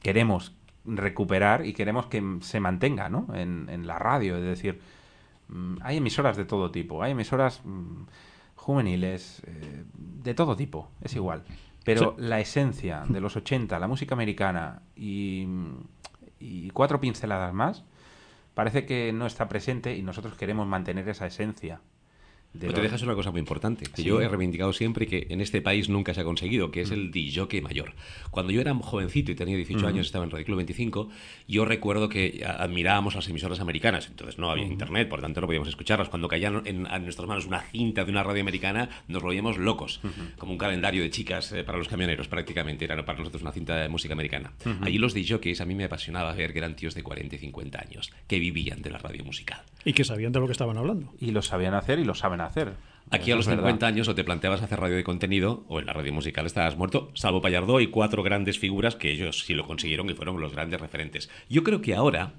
queremos 0.00 0.52
recuperar 0.84 1.66
y 1.66 1.72
queremos 1.72 2.06
que 2.06 2.22
se 2.40 2.60
mantenga 2.60 3.08
¿no? 3.08 3.26
en, 3.34 3.86
la 3.86 3.98
radio 3.98 4.36
es 4.36 4.44
decir 4.44 4.80
mm, 5.48 5.78
hay 5.82 5.96
emisoras 5.96 6.36
de 6.36 6.44
todo 6.44 6.70
tipo 6.70 7.02
hay 7.02 7.12
emisoras 7.12 7.60
mm, 7.64 8.04
juveniles 8.54 9.42
eh, 9.46 9.84
de 9.94 10.34
todo 10.34 10.56
tipo 10.56 10.90
es 11.02 11.14
igual 11.16 11.42
pero 11.84 12.14
la 12.18 12.40
esencia 12.40 13.04
de 13.08 13.20
los 13.20 13.36
80, 13.36 13.78
la 13.78 13.86
música 13.86 14.14
americana 14.14 14.82
y, 14.96 15.46
y 16.40 16.70
cuatro 16.70 17.00
pinceladas 17.00 17.52
más, 17.52 17.84
parece 18.54 18.86
que 18.86 19.12
no 19.12 19.26
está 19.26 19.48
presente 19.48 19.94
y 19.94 20.02
nosotros 20.02 20.34
queremos 20.34 20.66
mantener 20.66 21.08
esa 21.08 21.26
esencia. 21.26 21.80
Pero 22.58 22.72
te 22.72 22.80
dejas 22.80 23.02
una 23.02 23.14
cosa 23.14 23.30
muy 23.30 23.40
importante, 23.40 23.86
que 23.86 24.02
yo 24.02 24.20
he 24.20 24.28
reivindicado 24.28 24.72
siempre 24.72 25.06
que 25.06 25.26
en 25.30 25.40
este 25.40 25.60
país 25.60 25.88
nunca 25.88 26.14
se 26.14 26.20
ha 26.20 26.24
conseguido, 26.24 26.70
que 26.70 26.82
es 26.82 26.90
el 26.90 27.10
DJ 27.10 27.60
mayor. 27.62 27.92
Cuando 28.30 28.52
yo 28.52 28.60
era 28.60 28.74
jovencito 28.74 29.32
y 29.32 29.34
tenía 29.34 29.56
18 29.56 29.86
años, 29.86 30.06
estaba 30.06 30.24
en 30.24 30.30
Radio 30.30 30.46
Club 30.46 30.56
25, 30.58 31.08
yo 31.48 31.64
recuerdo 31.64 32.08
que 32.08 32.44
admirábamos 32.46 33.14
las 33.14 33.28
emisoras 33.28 33.60
americanas, 33.60 34.06
entonces 34.08 34.38
no 34.38 34.50
había 34.50 34.64
internet, 34.64 35.08
por 35.08 35.20
tanto 35.20 35.40
no 35.40 35.46
podíamos 35.46 35.68
escucharlas. 35.68 36.08
Cuando 36.08 36.28
caían 36.28 36.62
en, 36.64 36.82
nuestras 37.04 37.26
manos 37.26 37.46
una 37.46 37.60
cinta 37.60 38.04
de 38.04 38.10
una 38.10 38.22
radio 38.22 38.42
americana, 38.42 38.88
nos 39.08 39.22
volvíamos 39.22 39.58
locos, 39.58 40.00
como 40.38 40.52
un 40.52 40.58
calendario 40.58 41.02
de 41.02 41.10
chicas 41.10 41.52
eh, 41.52 41.64
para 41.64 41.78
los 41.78 41.88
camioneros 41.88 42.28
prácticamente, 42.28 42.84
era 42.84 43.04
para 43.04 43.18
nosotros 43.18 43.42
una 43.42 43.52
cinta 43.52 43.76
de 43.76 43.88
música 43.88 44.14
americana. 44.14 44.52
Allí 44.80 44.98
los 44.98 45.14
DJs 45.14 45.60
a 45.60 45.64
mí 45.64 45.74
me 45.74 45.84
apasionaba 45.84 46.32
ver 46.32 46.52
que 46.52 46.58
eran 46.58 46.76
tíos 46.76 46.94
de 46.94 47.02
40 47.02 47.34
y 47.34 47.38
50 47.38 47.80
años, 47.80 48.12
que 48.28 48.38
vivían 48.38 48.82
de 48.82 48.90
la 48.90 48.98
radio 48.98 49.24
musical. 49.24 49.62
Y 49.84 49.92
que 49.92 50.04
sabían 50.04 50.32
de 50.32 50.40
lo 50.40 50.46
que 50.46 50.52
estaban 50.52 50.78
hablando. 50.78 51.12
Y 51.20 51.32
lo 51.32 51.42
sabían 51.42 51.74
hacer 51.74 51.98
y 51.98 52.04
lo 52.04 52.14
saben 52.14 52.40
hacer. 52.40 52.43
Aquí 53.10 53.30
a 53.30 53.36
los 53.36 53.46
50 53.46 53.86
años 53.86 54.08
o 54.08 54.14
te 54.14 54.24
planteabas 54.24 54.62
hacer 54.62 54.80
radio 54.80 54.96
de 54.96 55.04
contenido 55.04 55.64
o 55.68 55.78
en 55.78 55.86
la 55.86 55.92
radio 55.92 56.12
musical 56.12 56.46
estabas 56.46 56.76
muerto, 56.76 57.10
salvo 57.14 57.42
Payardó 57.42 57.80
y 57.80 57.88
cuatro 57.88 58.22
grandes 58.22 58.58
figuras 58.58 58.96
que 58.96 59.12
ellos 59.12 59.44
sí 59.44 59.54
lo 59.54 59.66
consiguieron 59.66 60.08
y 60.08 60.14
fueron 60.14 60.40
los 60.40 60.52
grandes 60.52 60.80
referentes. 60.80 61.30
Yo 61.48 61.62
creo 61.62 61.80
que 61.80 61.94
ahora 61.94 62.32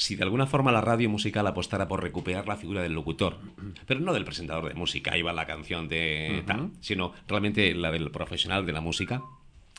si 0.00 0.16
de 0.16 0.22
alguna 0.22 0.46
forma 0.46 0.72
la 0.72 0.80
radio 0.80 1.10
musical 1.10 1.46
apostara 1.46 1.86
por 1.86 2.02
recuperar 2.02 2.48
la 2.48 2.56
figura 2.56 2.82
del 2.82 2.94
locutor, 2.94 3.36
pero 3.86 4.00
no 4.00 4.14
del 4.14 4.24
presentador 4.24 4.66
de 4.66 4.74
música, 4.74 5.16
iba 5.18 5.32
la 5.32 5.46
canción 5.46 5.88
de 5.88 6.42
tal, 6.46 6.70
sino 6.80 7.12
realmente 7.28 7.74
la 7.74 7.90
del 7.90 8.10
profesional 8.10 8.64
de 8.64 8.72
la 8.72 8.80
música, 8.80 9.22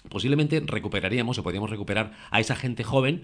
posiblemente 0.10 0.62
recuperaríamos 0.64 1.40
o 1.40 1.44
podríamos 1.44 1.72
recuperar 1.72 2.12
a 2.30 2.40
esa 2.40 2.56
gente 2.56 2.84
joven 2.84 3.24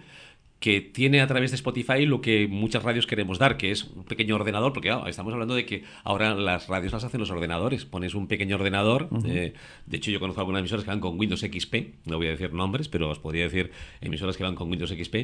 que 0.60 0.82
tiene 0.82 1.22
a 1.22 1.28
través 1.28 1.52
de 1.52 1.56
Spotify 1.56 2.06
lo 2.06 2.22
que 2.22 2.48
muchas 2.48 2.84
radios 2.84 3.06
queremos 3.06 3.38
dar, 3.38 3.58
que 3.58 3.72
es 3.72 3.84
un 3.84 4.04
pequeño 4.04 4.36
ordenador, 4.36 4.74
porque 4.74 4.94
estamos 5.08 5.34
hablando 5.34 5.56
de 5.56 5.66
que 5.66 5.84
ahora 6.04 6.34
las 6.34 6.68
radios 6.68 6.94
las 6.94 7.04
hacen 7.04 7.20
los 7.20 7.30
ordenadores. 7.30 7.86
Pones 7.86 8.16
un 8.16 8.28
pequeño 8.28 8.56
ordenador, 8.56 9.10
eh, 9.26 9.54
de 9.86 9.98
hecho 9.98 10.12
yo 10.12 10.20
conozco 10.20 10.42
algunas 10.42 10.60
emisoras 10.60 10.84
que 10.84 10.90
van 10.90 11.00
con 11.00 11.20
Windows 11.20 11.42
XP, 11.42 11.76
no 12.06 12.18
voy 12.18 12.28
a 12.28 12.32
decir 12.32 12.54
nombres, 12.54 12.88
pero 12.88 13.10
os 13.10 13.20
podría 13.20 13.44
decir 13.44 13.72
emisoras 14.02 14.38
que 14.38 14.44
van 14.44 14.56
con 14.56 14.70
Windows 14.70 14.92
XP 14.92 15.16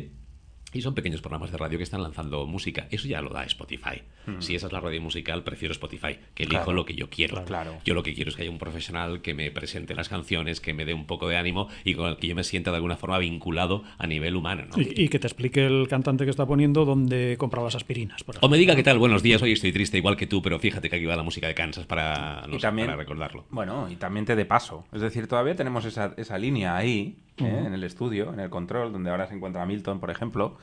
y 0.74 0.82
son 0.82 0.94
pequeños 0.94 1.22
programas 1.22 1.52
de 1.52 1.58
radio 1.58 1.78
que 1.78 1.84
están 1.84 2.02
lanzando 2.02 2.46
música. 2.46 2.88
Eso 2.90 3.08
ya 3.08 3.22
lo 3.22 3.30
da 3.30 3.44
Spotify. 3.46 4.02
Hmm. 4.26 4.40
Si 4.40 4.56
esa 4.56 4.68
es 4.68 4.74
la 4.74 4.80
radio 4.80 5.02
musical, 5.02 5.44
prefiero 5.44 5.72
Spotify, 5.72 6.18
que 6.34 6.44
elijo 6.44 6.74
lo 6.74 6.86
que 6.86 6.96
yo 6.96 7.10
quiero. 7.10 7.44
Claro. 7.46 7.78
Yo 7.86 7.94
lo 7.94 8.04
que 8.04 8.14
quiero 8.14 8.30
es 8.30 8.36
que 8.36 8.44
haya 8.44 8.52
un 8.52 8.58
profesional 8.58 9.22
que 9.22 9.34
me 9.34 9.52
presente 9.52 9.96
las 9.96 10.10
canciones, 10.10 10.60
que 10.60 10.74
me 10.74 10.86
dé 10.86 10.94
un 10.94 11.06
poco 11.06 11.28
de 11.28 11.38
ánimo 11.38 11.70
y 11.84 11.94
con 11.96 12.10
el 12.10 12.18
que 12.18 12.28
yo 12.28 12.36
me 12.36 12.44
sienta 12.44 12.72
de 12.72 12.78
alguna 12.78 12.98
forma 12.98 13.18
vinculado 13.20 13.84
a 13.98 14.08
nivel 14.08 14.36
humano. 14.36 14.66
Y, 14.78 15.10
que 15.10 15.20
te 15.20 15.28
explique 15.28 15.66
el 15.66 15.88
cantante 15.88 16.24
que 16.24 16.32
está 16.32 16.46
poniendo 16.46 16.86
dónde 16.86 17.36
compra 17.38 17.62
las 17.62 17.76
aspirinas. 17.76 18.24
o 18.42 18.50
me 18.50 18.58
diga 18.58 18.76
qué 18.76 18.84
tal, 18.84 18.98
buenos 18.98 19.22
días, 19.22 19.42
hoy 19.42 19.52
estoy 19.52 19.72
triste 19.72 19.98
igual 19.98 20.18
que 20.18 20.28
tú, 20.28 20.42
pero 20.42 20.60
fíjate 20.60 20.90
que 20.90 20.96
aquí 20.96 21.06
va 21.06 21.16
la 21.16 21.24
música 21.24 21.48
de 21.48 21.54
Kansas 21.54 21.86
para, 21.86 22.48
para 22.60 22.96
recordarlo. 22.96 23.46
Bueno, 23.50 23.90
y 23.90 23.96
también 23.96 24.26
te 24.26 24.36
de 24.36 24.46
paso. 24.46 24.86
Es 24.92 25.02
decir, 25.02 25.28
todavía 25.28 25.56
tenemos 25.56 25.86
esa, 25.86 26.14
esa 26.18 26.38
línea 26.38 26.76
ahí, 26.76 27.18
¿eh? 27.38 27.64
en 27.66 27.74
el 27.74 27.84
estudio, 27.84 28.34
en 28.34 28.40
el 28.40 28.50
control, 28.50 28.92
donde 28.92 29.10
ahora 29.10 29.28
se 29.28 29.36
encuentra 29.36 29.66
Milton, 29.66 30.00
por 30.00 30.10
ejemplo 30.10 30.58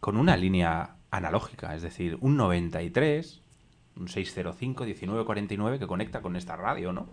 con 0.00 0.16
una 0.16 0.36
línea 0.36 0.96
analógica, 1.10 1.74
es 1.74 1.82
decir, 1.82 2.16
un 2.20 2.36
93, 2.36 3.40
un 3.96 4.08
605, 4.08 4.84
1949 4.84 5.78
que 5.78 5.86
conecta 5.86 6.22
con 6.22 6.36
esta 6.36 6.56
radio, 6.56 6.92
¿no? 6.92 7.08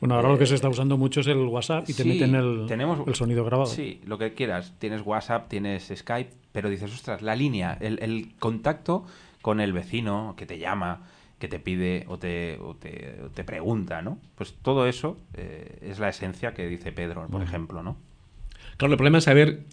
Bueno, 0.00 0.16
ahora 0.16 0.28
lo 0.28 0.38
que 0.38 0.44
se 0.44 0.54
está 0.54 0.68
usando 0.68 0.98
mucho 0.98 1.20
es 1.20 1.26
el 1.28 1.38
WhatsApp 1.38 1.88
y 1.88 1.94
te 1.94 2.04
meten 2.04 2.34
el, 2.34 2.66
el 2.70 3.14
sonido 3.14 3.44
grabado. 3.44 3.70
Sí, 3.70 4.02
lo 4.04 4.18
que 4.18 4.34
quieras. 4.34 4.74
Tienes 4.78 5.00
WhatsApp, 5.06 5.48
tienes 5.48 5.90
Skype, 5.94 6.30
pero 6.52 6.68
dices, 6.68 6.92
ostras, 6.92 7.22
la 7.22 7.34
línea, 7.34 7.78
el, 7.80 8.34
contacto 8.38 9.06
con 9.40 9.60
el 9.60 9.72
vecino 9.72 10.34
que 10.36 10.44
te 10.44 10.58
llama, 10.58 11.04
que 11.38 11.48
te 11.48 11.58
pide 11.58 12.04
o 12.08 12.18
te, 12.18 12.58
te, 12.78 13.44
pregunta, 13.44 14.02
¿no? 14.02 14.18
Pues 14.34 14.54
todo 14.60 14.86
eso 14.86 15.16
eh, 15.32 15.78
es 15.80 15.98
la 15.98 16.10
esencia 16.10 16.52
que 16.52 16.66
dice 16.66 16.92
Pedro, 16.92 17.26
por 17.28 17.42
ejemplo, 17.42 17.82
¿no? 17.82 17.96
Claro, 18.76 18.92
el 18.92 18.98
problema 18.98 19.18
es 19.18 19.24
saber 19.24 19.64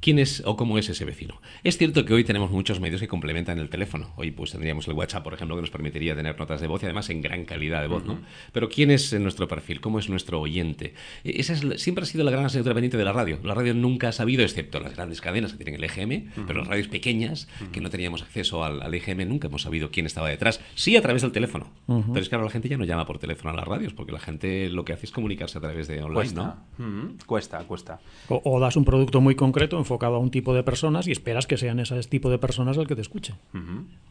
quién 0.00 0.18
es 0.18 0.42
o 0.46 0.56
cómo 0.56 0.78
es 0.78 0.88
ese 0.88 1.04
vecino. 1.04 1.40
Es 1.64 1.76
cierto 1.76 2.04
que 2.04 2.14
hoy 2.14 2.24
tenemos 2.24 2.50
muchos 2.50 2.80
medios 2.80 3.00
que 3.00 3.08
complementan 3.08 3.58
el 3.58 3.68
teléfono. 3.68 4.12
Hoy 4.16 4.30
pues 4.30 4.52
tendríamos 4.52 4.86
el 4.88 4.94
WhatsApp, 4.94 5.24
por 5.24 5.34
ejemplo, 5.34 5.56
que 5.56 5.62
nos 5.62 5.70
permitiría 5.70 6.14
tener 6.14 6.38
notas 6.38 6.60
de 6.60 6.66
voz 6.66 6.82
y 6.82 6.86
además 6.86 7.10
en 7.10 7.22
gran 7.22 7.44
calidad 7.44 7.80
de 7.80 7.88
voz, 7.88 8.04
¿no? 8.04 8.20
Pero 8.52 8.68
¿quién 8.68 8.90
es 8.90 9.12
nuestro 9.18 9.48
perfil? 9.48 9.80
¿Cómo 9.80 9.98
es 9.98 10.08
nuestro 10.08 10.40
oyente? 10.40 10.94
E, 11.24 11.40
esa 11.40 11.52
es, 11.54 11.82
siempre 11.82 12.04
ha 12.04 12.06
sido 12.06 12.24
la 12.24 12.30
gran 12.30 12.44
asignatura 12.44 12.74
pendiente 12.74 12.96
de 12.96 13.04
la 13.04 13.12
radio. 13.12 13.38
La 13.42 13.54
radio 13.54 13.74
nunca 13.74 14.08
ha 14.08 14.12
sabido, 14.12 14.42
excepto 14.42 14.80
las 14.80 14.94
grandes 14.94 15.20
cadenas 15.20 15.52
que 15.52 15.64
tienen 15.64 15.82
el 15.82 15.84
EGM, 15.84 16.46
pero 16.46 16.60
las 16.60 16.68
radios 16.68 16.88
pequeñas, 16.88 17.48
que 17.72 17.80
no 17.80 17.90
teníamos 17.90 18.22
acceso 18.22 18.64
al, 18.64 18.94
EGM, 18.94 19.28
nunca 19.28 19.48
hemos 19.48 19.62
sabido 19.62 19.90
quién 19.90 20.06
estaba 20.06 20.28
detrás. 20.28 20.60
Sí 20.74 20.96
a 20.96 21.02
través 21.02 21.22
del 21.22 21.32
teléfono. 21.32 21.70
Pero 21.86 22.20
es 22.20 22.28
que 22.28 22.34
ahora 22.34 22.46
la 22.46 22.50
gente 22.50 22.68
ya 22.68 22.76
no 22.76 22.84
llama 22.84 23.06
por 23.06 23.18
teléfono 23.18 23.50
a 23.50 23.56
las 23.56 23.66
radios, 23.66 23.94
porque 23.94 24.12
la 24.12 24.20
gente 24.20 24.68
lo 24.70 24.84
que 24.84 24.92
hace 24.92 25.06
es 25.06 25.12
comunicarse 25.12 25.58
a 25.58 25.60
través 25.60 25.88
de 25.88 26.02
online, 26.02 26.14
cuesta. 26.14 26.58
¿no? 26.78 27.14
Cuesta, 27.26 27.58
cuesta. 27.64 28.00
o 28.28 28.60
das 28.60 28.76
un 28.76 28.84
producto 28.84 29.20
muy 29.20 29.34
concreto 29.34 29.78
enfocado 29.88 30.16
a 30.16 30.18
un 30.18 30.30
tipo 30.30 30.52
de 30.52 30.62
personas 30.62 31.06
y 31.08 31.12
esperas 31.12 31.46
que 31.46 31.56
sean 31.56 31.80
ese 31.80 31.98
tipo 32.02 32.28
de 32.28 32.38
personas 32.38 32.76
el 32.76 32.86
que 32.86 32.94
te 32.94 33.00
escuche. 33.00 33.34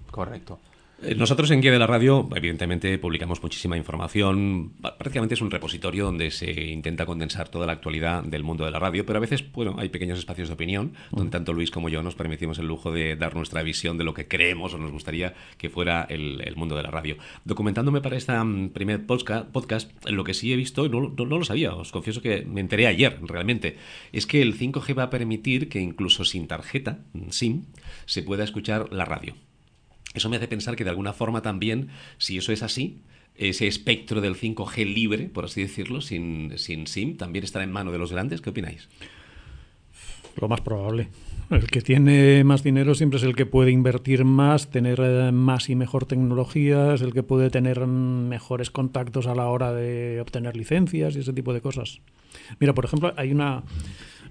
Correcto. 0.09 0.59
Eh, 1.03 1.13
nosotros 1.13 1.51
en 1.51 1.61
Guía 1.61 1.71
de 1.71 1.77
la 1.77 1.85
Radio, 1.85 2.27
evidentemente, 2.35 2.97
publicamos 2.97 3.43
muchísima 3.43 3.77
información. 3.77 4.73
Prácticamente 4.81 5.35
es 5.35 5.41
un 5.41 5.51
repositorio 5.51 6.05
donde 6.05 6.31
se 6.31 6.51
intenta 6.51 7.05
condensar 7.05 7.49
toda 7.49 7.67
la 7.67 7.73
actualidad 7.73 8.23
del 8.23 8.43
mundo 8.43 8.65
de 8.65 8.71
la 8.71 8.79
radio, 8.79 9.05
pero 9.05 9.17
a 9.17 9.19
veces, 9.19 9.43
bueno, 9.51 9.75
hay 9.77 9.89
pequeños 9.89 10.17
espacios 10.17 10.47
de 10.47 10.55
opinión 10.55 10.93
donde 11.11 11.29
tanto 11.29 11.53
Luis 11.53 11.69
como 11.69 11.89
yo 11.89 12.01
nos 12.01 12.15
permitimos 12.15 12.57
el 12.57 12.65
lujo 12.65 12.91
de 12.91 13.15
dar 13.15 13.35
nuestra 13.35 13.61
visión 13.61 13.99
de 13.99 14.05
lo 14.05 14.15
que 14.15 14.27
creemos 14.27 14.73
o 14.73 14.79
nos 14.79 14.91
gustaría 14.91 15.35
que 15.59 15.69
fuera 15.69 16.03
el, 16.09 16.55
mundo 16.55 16.75
de 16.75 16.81
la 16.81 16.89
radio. 16.89 17.17
Documentándome 17.45 18.01
para 18.01 18.17
este 18.17 18.33
primer 18.73 19.05
podcast, 19.05 19.91
lo 20.07 20.23
que 20.23 20.33
sí 20.33 20.51
he 20.51 20.55
visto, 20.55 20.89
no, 20.89 21.13
no, 21.15 21.25
no 21.25 21.37
lo 21.37 21.45
sabía, 21.45 21.75
os 21.75 21.91
confieso 21.91 22.21
que 22.23 22.43
me 22.43 22.61
enteré 22.61 22.87
ayer 22.87 23.19
realmente, 23.21 23.77
es 24.11 24.25
que 24.25 24.41
el 24.41 24.57
5G 24.57 24.97
va 24.97 25.03
a 25.03 25.09
permitir 25.11 25.69
que 25.69 25.79
incluso 25.79 26.25
sin 26.25 26.47
tarjeta, 26.47 26.99
SIM, 27.29 27.65
se 28.07 28.23
pueda 28.23 28.43
escuchar 28.43 28.91
la 28.91 29.05
radio. 29.05 29.35
Eso 30.17 30.29
me 30.29 30.37
hace 30.37 30.47
pensar 30.47 30.75
que 30.75 30.83
de 30.83 30.89
alguna 30.89 31.13
forma 31.13 31.41
también, 31.41 31.89
si 32.17 32.37
eso 32.37 32.51
es 32.51 32.63
así, 32.63 33.01
ese 33.35 33.67
espectro 33.67 34.19
del 34.19 34.35
5G 34.35 34.93
libre, 34.93 35.29
por 35.29 35.45
así 35.45 35.61
decirlo, 35.61 36.01
sin, 36.01 36.57
sin 36.57 36.87
SIM, 36.87 37.17
también 37.17 37.45
estará 37.45 37.63
en 37.63 37.71
mano 37.71 37.91
de 37.91 37.99
los 37.99 38.11
grandes. 38.11 38.41
¿Qué 38.41 38.49
opináis? 38.49 38.89
Lo 40.39 40.47
más 40.47 40.61
probable. 40.61 41.07
El 41.49 41.67
que 41.67 41.81
tiene 41.81 42.43
más 42.43 42.61
dinero 42.61 42.93
siempre 42.93 43.17
es 43.17 43.23
el 43.23 43.35
que 43.35 43.45
puede 43.45 43.71
invertir 43.71 44.25
más, 44.25 44.69
tener 44.69 44.99
eh, 45.01 45.31
más 45.31 45.69
y 45.69 45.75
mejor 45.75 46.05
tecnología, 46.05 46.93
es 46.93 47.01
el 47.01 47.13
que 47.13 47.23
puede 47.23 47.49
tener 47.49 47.85
mejores 47.87 48.69
contactos 48.69 49.27
a 49.27 49.35
la 49.35 49.47
hora 49.47 49.71
de 49.71 50.19
obtener 50.19 50.57
licencias 50.57 51.15
y 51.15 51.19
ese 51.19 51.31
tipo 51.31 51.53
de 51.53 51.61
cosas. 51.61 52.01
Mira, 52.59 52.73
por 52.73 52.85
ejemplo, 52.85 53.13
hay 53.15 53.31
una 53.31 53.63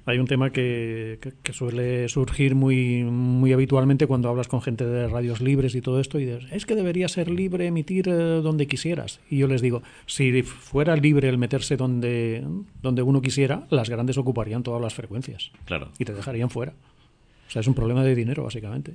hay 0.07 0.19
un 0.19 0.27
tema 0.27 0.51
que, 0.51 1.19
suele 1.53 2.09
surgir 2.09 2.55
muy, 2.55 3.03
muy 3.03 3.53
habitualmente 3.53 4.07
cuando 4.07 4.29
hablas 4.29 4.47
con 4.47 4.63
gente 4.63 4.87
de 4.87 5.09
radios 5.09 5.41
libres 5.41 5.75
y 5.75 5.81
todo 5.81 6.01
esto 6.01 6.21
y 6.21 6.27
dices, 6.27 6.47
es 6.53 6.65
que 6.65 6.77
debería 6.77 7.09
ser 7.09 7.29
libre 7.29 7.67
emitir 7.67 8.09
eh, 8.09 8.13
donde 8.13 8.69
quisieras. 8.69 9.21
Y 9.29 9.39
yo 9.39 9.49
les 9.49 9.61
digo, 9.61 9.83
si 10.07 10.43
fuera 10.43 10.95
libre 10.95 11.29
el 11.29 11.39
meterse 11.39 11.77
donde, 11.77 12.45
donde 12.83 13.03
uno 13.03 13.21
quisiera, 13.21 13.67
las 13.71 13.91
grandes 13.91 14.17
ocuparían 14.17 14.63
todas 14.63 14.81
las 14.81 14.95
frecuencias. 14.95 15.51
Claro. 15.65 15.89
Y 15.99 16.05
te 16.05 16.15
dejarían 16.15 16.51
fuera. 16.51 16.73
O 17.47 17.51
sea, 17.51 17.61
es 17.61 17.67
un 17.67 17.75
problema 17.75 18.03
de 18.03 18.15
dinero, 18.15 18.45
básicamente. 18.45 18.93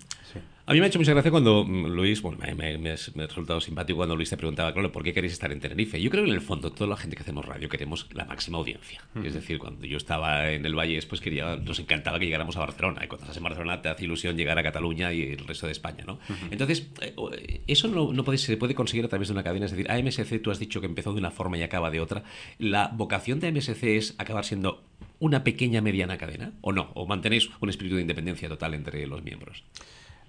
A 0.66 0.74
mí 0.74 0.80
me 0.80 0.86
ha 0.86 0.90
hecho 0.90 1.00
mucha 1.00 1.12
gracia 1.12 1.32
cuando 1.32 1.66
mm, 1.66 1.88
Luis, 1.88 2.22
bueno, 2.22 2.38
me, 2.56 2.78
me, 2.78 2.92
ha 2.92 2.96
resultado 2.96 3.60
simpático 3.60 3.98
cuando 3.98 4.16
Luis 4.16 4.30
te 4.30 4.38
preguntaba, 4.38 4.72
claro, 4.74 4.92
¿por 4.92 5.04
qué 5.04 5.14
queréis 5.14 5.34
estar 5.34 5.52
en 5.52 5.60
Tenerife? 5.60 6.02
Yo 6.02 6.10
creo 6.10 6.24
que 6.24 6.30
en 6.30 6.36
el 6.36 6.42
fondo 6.42 6.72
toda 6.72 6.90
la 6.90 6.98
gente 6.98 7.16
que 7.16 7.24
hacemos 7.24 7.46
radio 7.46 7.68
queremos 7.68 8.08
la 8.14 8.26
máxima 8.26 8.58
audiencia. 8.58 9.02
Es 9.24 9.34
decir, 9.34 9.58
cuando 9.58 9.86
yo 9.86 9.98
estaba 9.98 10.52
en 10.52 10.66
el 10.66 10.76
Valle, 10.76 11.00
pues 11.10 11.20
quería, 11.20 11.56
nos 11.56 11.80
encantaba 11.80 12.20
que 12.20 12.26
llegáramos 12.26 12.56
a 12.58 12.60
Barcelona. 12.60 13.02
Y 13.04 13.08
cuando 13.08 13.26
estás 13.26 13.38
en 13.38 13.44
Barcelona 13.44 13.82
te 13.82 13.90
hace 13.90 14.06
ilusión 14.06 14.38
llegar 14.38 14.58
a 14.60 14.64
Cataluña 14.64 15.12
y 15.14 15.24
el 15.24 15.48
resto 15.48 15.66
de 15.66 15.72
España, 15.72 16.04
¿no? 16.06 16.20
Entonces, 16.52 16.88
eh, 17.02 17.62
eso 17.68 17.88
no, 17.88 18.14
no 18.14 18.24
puede, 18.24 18.38
se 18.38 18.56
puede 18.58 18.76
conseguir 18.76 19.06
a 19.06 19.10
través 19.10 19.30
de 19.30 19.34
una 19.34 19.44
cadena. 19.44 19.66
Es 19.66 19.72
decir, 19.72 19.90
AMSC 19.90 20.42
tú 20.42 20.52
has 20.52 20.60
dicho 20.60 20.80
que 20.80 20.88
empezó 20.88 21.12
de 21.14 21.20
una 21.20 21.32
forma 21.32 21.58
y 21.58 21.64
acaba 21.64 21.90
de 21.90 22.00
otra. 22.00 22.24
La 22.60 22.90
vocación 22.94 23.40
de 23.40 23.48
AMSC 23.48 23.84
es 23.84 24.16
acabar 24.20 24.46
siendo 24.46 24.84
una 25.22 25.44
pequeña 25.44 25.82
mediana 25.82 26.18
cadena 26.18 26.54
o 26.62 26.74
no? 26.74 26.90
¿O 26.96 27.06
mantenéis 27.06 27.50
un 27.62 27.70
espíritu 27.70 27.96
de 27.96 28.02
independencia 28.02 28.50
total 28.50 28.74
entre 28.74 29.06
los 29.06 29.24
miembros? 29.24 29.64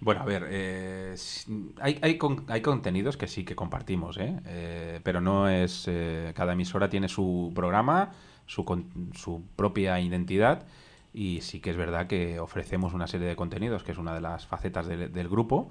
Bueno, 0.01 0.21
a 0.21 0.25
ver, 0.25 0.47
eh, 0.51 1.15
hay, 1.81 1.99
hay, 2.03 2.61
contenidos 2.61 3.17
que 3.17 3.27
sí 3.27 3.45
que 3.45 3.57
compartimos, 3.57 4.19
¿eh? 4.19 4.37
eh 4.47 5.01
pero 5.03 5.21
no 5.21 5.49
es... 5.49 5.87
Eh, 5.89 6.33
cada 6.35 6.53
emisora 6.53 6.91
tiene 6.91 7.09
su 7.09 7.53
programa, 7.55 8.13
su, 8.47 8.65
su 9.15 9.43
propia 9.57 9.99
identidad 9.99 10.67
y 11.15 11.41
sí 11.41 11.61
que 11.61 11.71
es 11.71 11.77
verdad 11.77 12.07
que 12.07 12.39
ofrecemos 12.39 12.93
una 12.93 13.07
serie 13.07 13.29
de 13.29 13.37
contenidos, 13.37 13.85
que 13.85 13.93
es 13.93 13.99
una 13.99 14.13
de 14.13 14.21
las 14.21 14.47
facetas 14.47 14.87
del 14.87 15.29
grupo. 15.29 15.71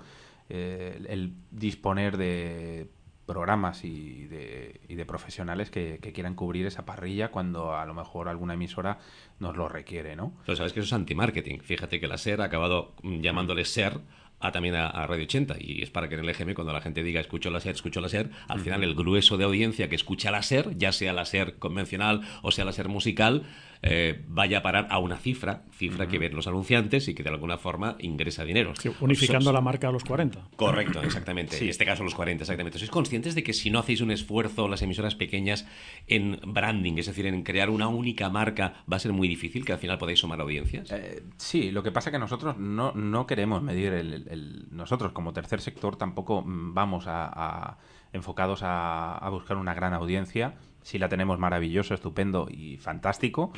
el 0.50 1.34
disponer 1.52 2.18
de 2.18 2.90
programas 3.26 3.84
y 3.86 4.26
de, 4.26 4.82
y 4.88 4.96
de 4.96 5.06
profesionales 5.06 5.70
que, 5.70 6.00
quieran 6.00 6.36
cubrir 6.36 6.66
esa 6.66 6.86
parrilla 6.86 7.30
cuando 7.30 7.76
a 7.76 7.86
lo 7.86 7.94
mejor 7.94 8.28
alguna 8.28 8.56
emisora 8.56 9.00
nos 9.40 9.56
lo 9.56 9.70
requiere, 9.70 10.16
¿no? 10.16 10.34
Pero 10.46 10.56
sabes 10.56 10.74
que 10.74 10.82
eso 10.82 10.88
es 10.88 10.94
anti-marketing. 10.94 11.60
Fíjate 11.60 12.00
que 12.00 12.08
la 12.08 12.18
SER 12.18 12.42
ha 12.42 12.46
acabado 12.46 12.94
llamándole 13.04 13.66
SER 13.66 14.00
a 14.42 14.52
también 14.52 14.76
a, 14.76 15.06
Radio 15.08 15.24
80 15.24 15.56
y 15.60 15.82
es 15.82 15.90
para 15.90 16.10
que 16.10 16.16
en 16.16 16.22
el 16.22 16.30
EGM 16.30 16.54
cuando 16.54 16.74
la 16.74 16.82
gente 16.82 17.04
diga 17.04 17.22
escucho 17.22 17.50
la 17.50 17.60
SER, 17.60 17.76
escucho 17.76 18.02
la 18.02 18.10
SER, 18.10 18.30
al 18.48 18.60
final 18.60 18.84
el 18.84 18.96
grueso 18.96 19.38
de 19.38 19.46
audiencia 19.46 19.90
que 19.90 19.96
escucha 19.96 20.32
la 20.32 20.44
SER, 20.44 20.78
ya 20.78 20.92
sea 20.92 21.14
la 21.14 21.26
SER 21.26 21.58
convencional 21.58 22.22
o 22.42 22.52
sea 22.52 22.66
la 22.66 22.74
SER 22.74 22.90
musical, 22.90 23.44
eh, 23.84 24.22
vaya 24.28 24.60
a 24.60 24.62
parar 24.62 24.88
a 24.92 25.00
una 25.00 25.18
cifra, 25.18 25.64
cifra 25.72 26.08
que 26.08 26.20
ven 26.20 26.36
los 26.36 26.46
anunciantes 26.46 27.08
y 27.08 27.16
que 27.16 27.24
de 27.24 27.30
alguna 27.30 27.58
forma 27.58 27.96
ingresa 28.00 28.44
dinero. 28.44 28.74
unificando 29.00 29.52
la 29.52 29.62
marca 29.62 29.88
a 29.88 29.92
los 29.92 30.04
40. 30.04 30.50
Correcto, 30.56 31.02
exactamente. 31.02 31.58
En 31.58 31.70
este 31.70 31.86
caso 31.86 32.04
los 32.04 32.14
40, 32.14 32.44
exactamente. 32.44 32.78
¿Sois 32.78 32.92
conscientes 32.92 33.34
de 33.34 33.44
que 33.44 33.54
si 33.54 33.72
no 33.72 33.80
hacéis 33.80 34.02
un 34.02 34.12
esfuerzo 34.12 34.68
las 34.68 34.84
emisoras 34.84 35.16
pequeñas 35.16 35.66
en 36.08 36.40
branding, 36.46 36.98
es 36.98 37.08
decir, 37.08 37.26
en 37.26 37.42
crear 37.44 37.72
una 37.72 37.88
única 37.88 38.30
marca, 38.30 38.84
va 38.92 38.98
a 38.98 39.00
ser 39.00 39.14
muy 39.14 39.28
difícil 39.28 39.66
que 39.66 39.74
al 39.74 39.80
final 39.80 39.98
podáis 39.98 40.20
sumar 40.20 40.40
audiencias? 40.42 40.92
Eh, 40.92 41.24
sí, 41.38 41.72
lo 41.72 41.82
que 41.82 41.92
pasa 41.92 42.10
es 42.10 42.14
que 42.14 42.20
nosotros 42.20 42.58
no, 42.58 42.92
no 42.94 43.26
queremos 43.26 43.64
medir 43.64 43.94
el, 43.94 44.28
Nosotros 44.72 45.12
como 45.12 45.34
tercer 45.34 45.62
sector 45.62 45.96
tampoco 45.96 46.42
mm, 46.42 46.74
vamos 46.74 47.06
a, 47.08 47.78
enfocados 48.14 48.62
a 48.64 49.28
buscar 49.32 49.58
una 49.58 49.74
gran 49.74 49.94
audiencia 49.94 50.56
sí 50.82 50.98
la 50.98 51.10
tenemos 51.10 51.40
maravilloso, 51.40 51.94
estupendo 51.94 52.48
y 52.50 52.78
fantástico, 52.78 53.52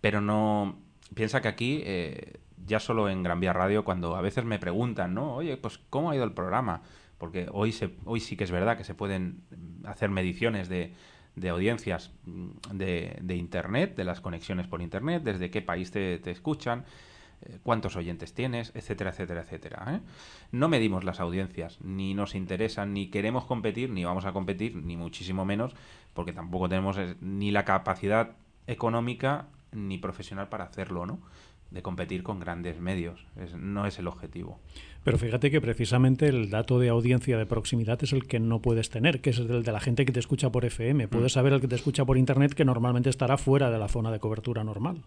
pero 0.00 0.20
no... 0.20 0.78
Piensa 1.14 1.40
que 1.40 1.48
aquí, 1.48 1.80
eh, 1.86 2.38
ya 2.66 2.80
solo 2.80 3.08
en 3.08 3.22
Gran 3.22 3.40
Vía 3.40 3.54
Radio, 3.54 3.82
cuando 3.82 4.14
a 4.14 4.20
veces 4.20 4.44
me 4.44 4.58
preguntan, 4.58 5.14
¿no? 5.14 5.36
Oye, 5.36 5.56
pues 5.56 5.78
¿cómo 5.88 6.10
ha 6.10 6.14
ido 6.14 6.24
el 6.24 6.34
programa? 6.34 6.82
Porque 7.16 7.48
hoy, 7.50 7.72
se, 7.72 7.94
hoy 8.04 8.20
sí 8.20 8.36
que 8.36 8.44
es 8.44 8.50
verdad 8.50 8.76
que 8.76 8.84
se 8.84 8.94
pueden 8.94 9.40
hacer 9.84 10.10
mediciones 10.10 10.68
de, 10.68 10.92
de 11.34 11.48
audiencias 11.48 12.12
mm, 12.26 12.50
de, 12.74 13.16
de, 13.22 13.36
Internet, 13.36 13.96
de 13.96 14.04
las 14.04 14.20
conexiones 14.20 14.66
por 14.66 14.82
Internet, 14.82 15.22
desde 15.22 15.50
qué 15.50 15.62
país 15.62 15.90
te, 15.90 16.18
te 16.18 16.30
escuchan. 16.30 16.84
Eh, 17.42 17.58
cuántos 17.62 17.96
oyentes 17.96 18.34
tienes, 18.34 18.72
etcétera, 18.74 19.10
etcétera, 19.10 19.42
etcétera. 19.42 19.84
¿eh? 19.94 20.00
No 20.52 20.68
medimos 20.68 21.04
las 21.04 21.20
audiencias, 21.20 21.80
ni 21.80 22.14
nos 22.14 22.34
interesan, 22.34 22.92
ni 22.92 23.08
queremos 23.08 23.44
competir, 23.44 23.90
ni 23.90 24.04
vamos 24.04 24.24
a 24.24 24.32
competir, 24.32 24.76
ni 24.76 24.96
muchísimo 24.96 25.44
menos, 25.44 25.74
porque 26.14 26.32
tampoco 26.32 26.68
tenemos 26.68 26.98
ni 27.20 27.50
la 27.50 27.64
capacidad 27.64 28.36
económica 28.66 29.46
ni 29.72 29.98
profesional 29.98 30.48
para 30.48 30.64
hacerlo, 30.64 31.06
¿no? 31.06 31.20
de 31.70 31.82
competir 31.82 32.22
con 32.22 32.40
grandes 32.40 32.80
medios. 32.80 33.26
no 33.56 33.86
es 33.86 33.98
el 33.98 34.06
objetivo. 34.06 34.58
Pero 35.04 35.18
fíjate 35.18 35.50
que 35.50 35.60
precisamente 35.60 36.26
el 36.28 36.50
dato 36.50 36.78
de 36.78 36.88
audiencia 36.88 37.38
de 37.38 37.46
proximidad 37.46 38.02
es 38.02 38.12
el 38.12 38.26
que 38.26 38.40
no 38.40 38.60
puedes 38.60 38.90
tener, 38.90 39.20
que 39.20 39.30
es 39.30 39.38
el 39.38 39.62
de 39.62 39.72
la 39.72 39.80
gente 39.80 40.04
que 40.04 40.12
te 40.12 40.20
escucha 40.20 40.50
por 40.50 40.64
FM. 40.64 41.08
Puedes 41.08 41.32
mm. 41.32 41.34
saber 41.34 41.52
el 41.52 41.60
que 41.60 41.68
te 41.68 41.76
escucha 41.76 42.04
por 42.04 42.18
Internet 42.18 42.54
que 42.54 42.64
normalmente 42.64 43.10
estará 43.10 43.36
fuera 43.36 43.70
de 43.70 43.78
la 43.78 43.88
zona 43.88 44.10
de 44.10 44.18
cobertura 44.18 44.64
normal. 44.64 45.02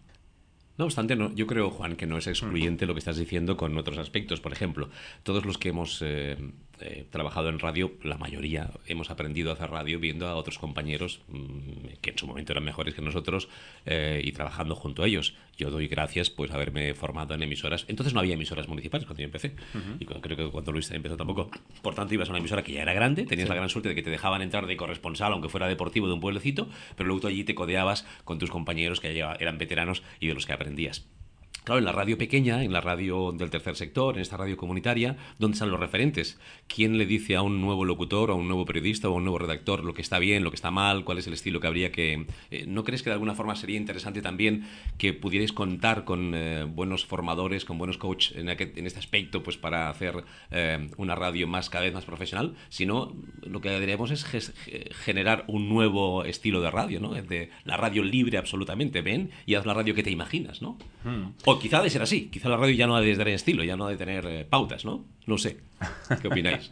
No 0.78 0.86
obstante, 0.86 1.16
no, 1.16 1.34
yo 1.34 1.46
creo, 1.46 1.70
Juan, 1.70 1.96
que 1.96 2.06
no 2.06 2.16
es 2.16 2.26
excluyente 2.26 2.86
lo 2.86 2.94
que 2.94 2.98
estás 2.98 3.18
diciendo 3.18 3.56
con 3.56 3.76
otros 3.76 3.98
aspectos. 3.98 4.40
Por 4.40 4.52
ejemplo, 4.52 4.88
todos 5.22 5.44
los 5.44 5.58
que 5.58 5.68
hemos 5.68 6.00
eh, 6.00 6.36
eh, 6.80 7.06
trabajado 7.10 7.48
en 7.48 7.58
radio, 7.58 7.92
la 8.02 8.16
mayoría 8.16 8.70
hemos 8.86 9.10
aprendido 9.10 9.50
a 9.50 9.54
hacer 9.54 9.70
radio 9.70 10.00
viendo 10.00 10.26
a 10.26 10.34
otros 10.34 10.58
compañeros 10.58 11.20
mm, 11.28 11.98
que 12.00 12.10
en 12.10 12.18
su 12.18 12.26
momento 12.26 12.52
eran 12.52 12.64
mejores 12.64 12.94
que 12.94 13.02
nosotros 13.02 13.48
eh, 13.86 14.20
y 14.24 14.32
trabajando 14.32 14.74
junto 14.74 15.02
a 15.02 15.06
ellos. 15.06 15.34
Yo 15.56 15.70
doy 15.70 15.86
gracias 15.86 16.30
pues 16.30 16.50
haberme 16.50 16.94
formado 16.94 17.34
en 17.34 17.42
emisoras. 17.42 17.84
Entonces 17.88 18.14
no 18.14 18.20
había 18.20 18.34
emisoras 18.34 18.66
municipales 18.66 19.06
cuando 19.06 19.20
yo 19.20 19.26
empecé. 19.26 19.54
Y 20.00 20.06
creo 20.06 20.36
que 20.36 20.50
cuando 20.50 20.72
Luis 20.72 20.90
empezó 20.90 21.16
tampoco. 21.16 21.50
Por 21.82 21.94
tanto, 21.94 22.14
ibas 22.14 22.28
a 22.28 22.32
una 22.32 22.38
emisora 22.38 22.64
que 22.64 22.72
ya 22.72 22.82
era 22.82 22.94
grande, 22.94 23.26
tenías 23.26 23.48
la 23.48 23.54
gran 23.54 23.68
suerte 23.68 23.90
de 23.90 23.94
que 23.94 24.02
te 24.02 24.10
dejaban 24.10 24.42
entrar 24.42 24.66
de 24.66 24.76
corresponsal, 24.76 25.32
aunque 25.32 25.48
fuera 25.48 25.68
deportivo 25.68 26.08
de 26.08 26.14
un 26.14 26.20
pueblecito, 26.20 26.68
pero 26.96 27.06
luego 27.06 27.20
tú 27.20 27.26
allí 27.28 27.44
te 27.44 27.54
codeabas 27.54 28.06
con 28.24 28.38
tus 28.38 28.50
compañeros 28.50 29.00
que 29.00 29.14
ya 29.14 29.34
eran 29.38 29.58
veteranos 29.58 30.02
y 30.18 30.28
de 30.28 30.34
los 30.34 30.46
que 30.46 30.52
aprendías. 30.62 31.11
Claro, 31.64 31.78
en 31.78 31.84
la 31.84 31.92
radio 31.92 32.18
pequeña, 32.18 32.64
en 32.64 32.72
la 32.72 32.80
radio 32.80 33.30
del 33.30 33.48
tercer 33.48 33.76
sector, 33.76 34.16
en 34.16 34.22
esta 34.22 34.36
radio 34.36 34.56
comunitaria, 34.56 35.16
¿dónde 35.38 35.54
están 35.54 35.70
los 35.70 35.78
referentes? 35.78 36.40
¿Quién 36.66 36.98
le 36.98 37.06
dice 37.06 37.36
a 37.36 37.42
un 37.42 37.60
nuevo 37.60 37.84
locutor, 37.84 38.32
a 38.32 38.34
un 38.34 38.48
nuevo 38.48 38.64
periodista 38.64 39.08
o 39.08 39.12
a 39.12 39.16
un 39.18 39.22
nuevo 39.22 39.38
redactor 39.38 39.84
lo 39.84 39.94
que 39.94 40.02
está 40.02 40.18
bien, 40.18 40.42
lo 40.42 40.50
que 40.50 40.56
está 40.56 40.72
mal, 40.72 41.04
cuál 41.04 41.18
es 41.18 41.28
el 41.28 41.34
estilo 41.34 41.60
que 41.60 41.68
habría 41.68 41.92
que... 41.92 42.26
Eh, 42.50 42.64
¿No 42.66 42.82
crees 42.82 43.04
que 43.04 43.10
de 43.10 43.14
alguna 43.14 43.36
forma 43.36 43.54
sería 43.54 43.76
interesante 43.76 44.22
también 44.22 44.66
que 44.98 45.12
pudierais 45.12 45.52
contar 45.52 46.04
con 46.04 46.34
eh, 46.34 46.64
buenos 46.64 47.06
formadores, 47.06 47.64
con 47.64 47.78
buenos 47.78 47.96
coaches 47.96 48.36
en, 48.36 48.48
este 48.48 48.98
aspecto, 48.98 49.44
pues 49.44 49.56
para 49.56 49.88
hacer 49.88 50.24
eh, 50.50 50.88
una 50.96 51.14
radio 51.14 51.46
más 51.46 51.70
cada 51.70 51.84
vez 51.84 51.94
más 51.94 52.04
profesional? 52.04 52.56
Si 52.70 52.86
no, 52.86 53.14
lo 53.40 53.60
que 53.60 53.70
deberíamos 53.70 54.10
es 54.10 54.52
generar 55.04 55.44
un 55.46 55.68
nuevo 55.68 56.24
estilo 56.24 56.60
de 56.60 56.72
radio, 56.72 56.98
¿no? 56.98 57.10
De 57.14 57.50
la 57.62 57.76
radio 57.76 58.02
libre 58.02 58.36
absolutamente, 58.36 59.00
ven 59.00 59.30
y 59.46 59.54
haz 59.54 59.64
la 59.64 59.74
radio 59.74 59.94
que 59.94 60.02
te 60.02 60.10
imaginas, 60.10 60.60
¿no? 60.60 60.76
Hmm 61.04 61.51
quizá 61.58 61.78
ha 61.78 61.82
de 61.82 61.90
ser 61.90 62.02
así. 62.02 62.28
Quizá 62.28 62.48
la 62.48 62.56
radio 62.56 62.74
ya 62.74 62.86
no 62.86 62.96
ha 62.96 63.00
de 63.00 63.12
tener 63.12 63.34
estilo, 63.34 63.64
ya 63.64 63.76
no 63.76 63.86
ha 63.86 63.90
de 63.90 63.96
tener 63.96 64.26
eh, 64.26 64.44
pautas, 64.48 64.84
¿no? 64.84 65.04
No 65.26 65.38
sé. 65.38 65.58
¿Qué 66.20 66.28
opináis? 66.28 66.70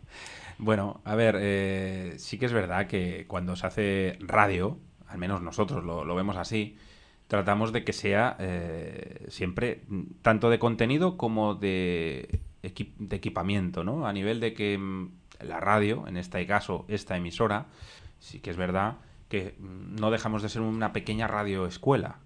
bueno, 0.58 1.00
a 1.04 1.14
ver, 1.14 1.36
eh, 1.40 2.14
sí 2.18 2.38
que 2.38 2.46
es 2.46 2.52
verdad 2.52 2.86
que 2.86 3.26
cuando 3.26 3.56
se 3.56 3.66
hace 3.66 4.18
radio, 4.20 4.78
al 5.08 5.18
menos 5.18 5.42
nosotros 5.42 5.84
lo, 5.84 6.14
vemos 6.14 6.36
así, 6.36 6.76
tratamos 7.28 7.72
de 7.72 7.84
que 7.84 7.92
sea 7.92 8.36
eh, 8.38 9.26
siempre 9.28 9.82
tanto 10.22 10.50
de 10.50 10.58
contenido 10.58 11.16
como 11.16 11.54
de, 11.54 12.40
de 12.62 13.16
equipamiento, 13.16 13.84
¿no? 13.84 14.06
A 14.06 14.12
nivel 14.12 14.40
de 14.40 14.54
que 14.54 14.78
mm, 14.78 15.10
la 15.40 15.60
radio, 15.60 16.06
en 16.06 16.16
este 16.16 16.46
caso 16.46 16.84
esta 16.88 17.16
emisora, 17.16 17.66
sí 18.18 18.40
que 18.40 18.50
es 18.50 18.56
verdad 18.56 18.96
que 19.28 19.54
mm, 19.58 19.96
no 19.96 20.10
dejamos 20.10 20.42
de 20.42 20.48
ser 20.48 20.62
una 20.62 20.92
pequeña 20.92 21.26
radio 21.26 21.66
escuela. 21.66 22.18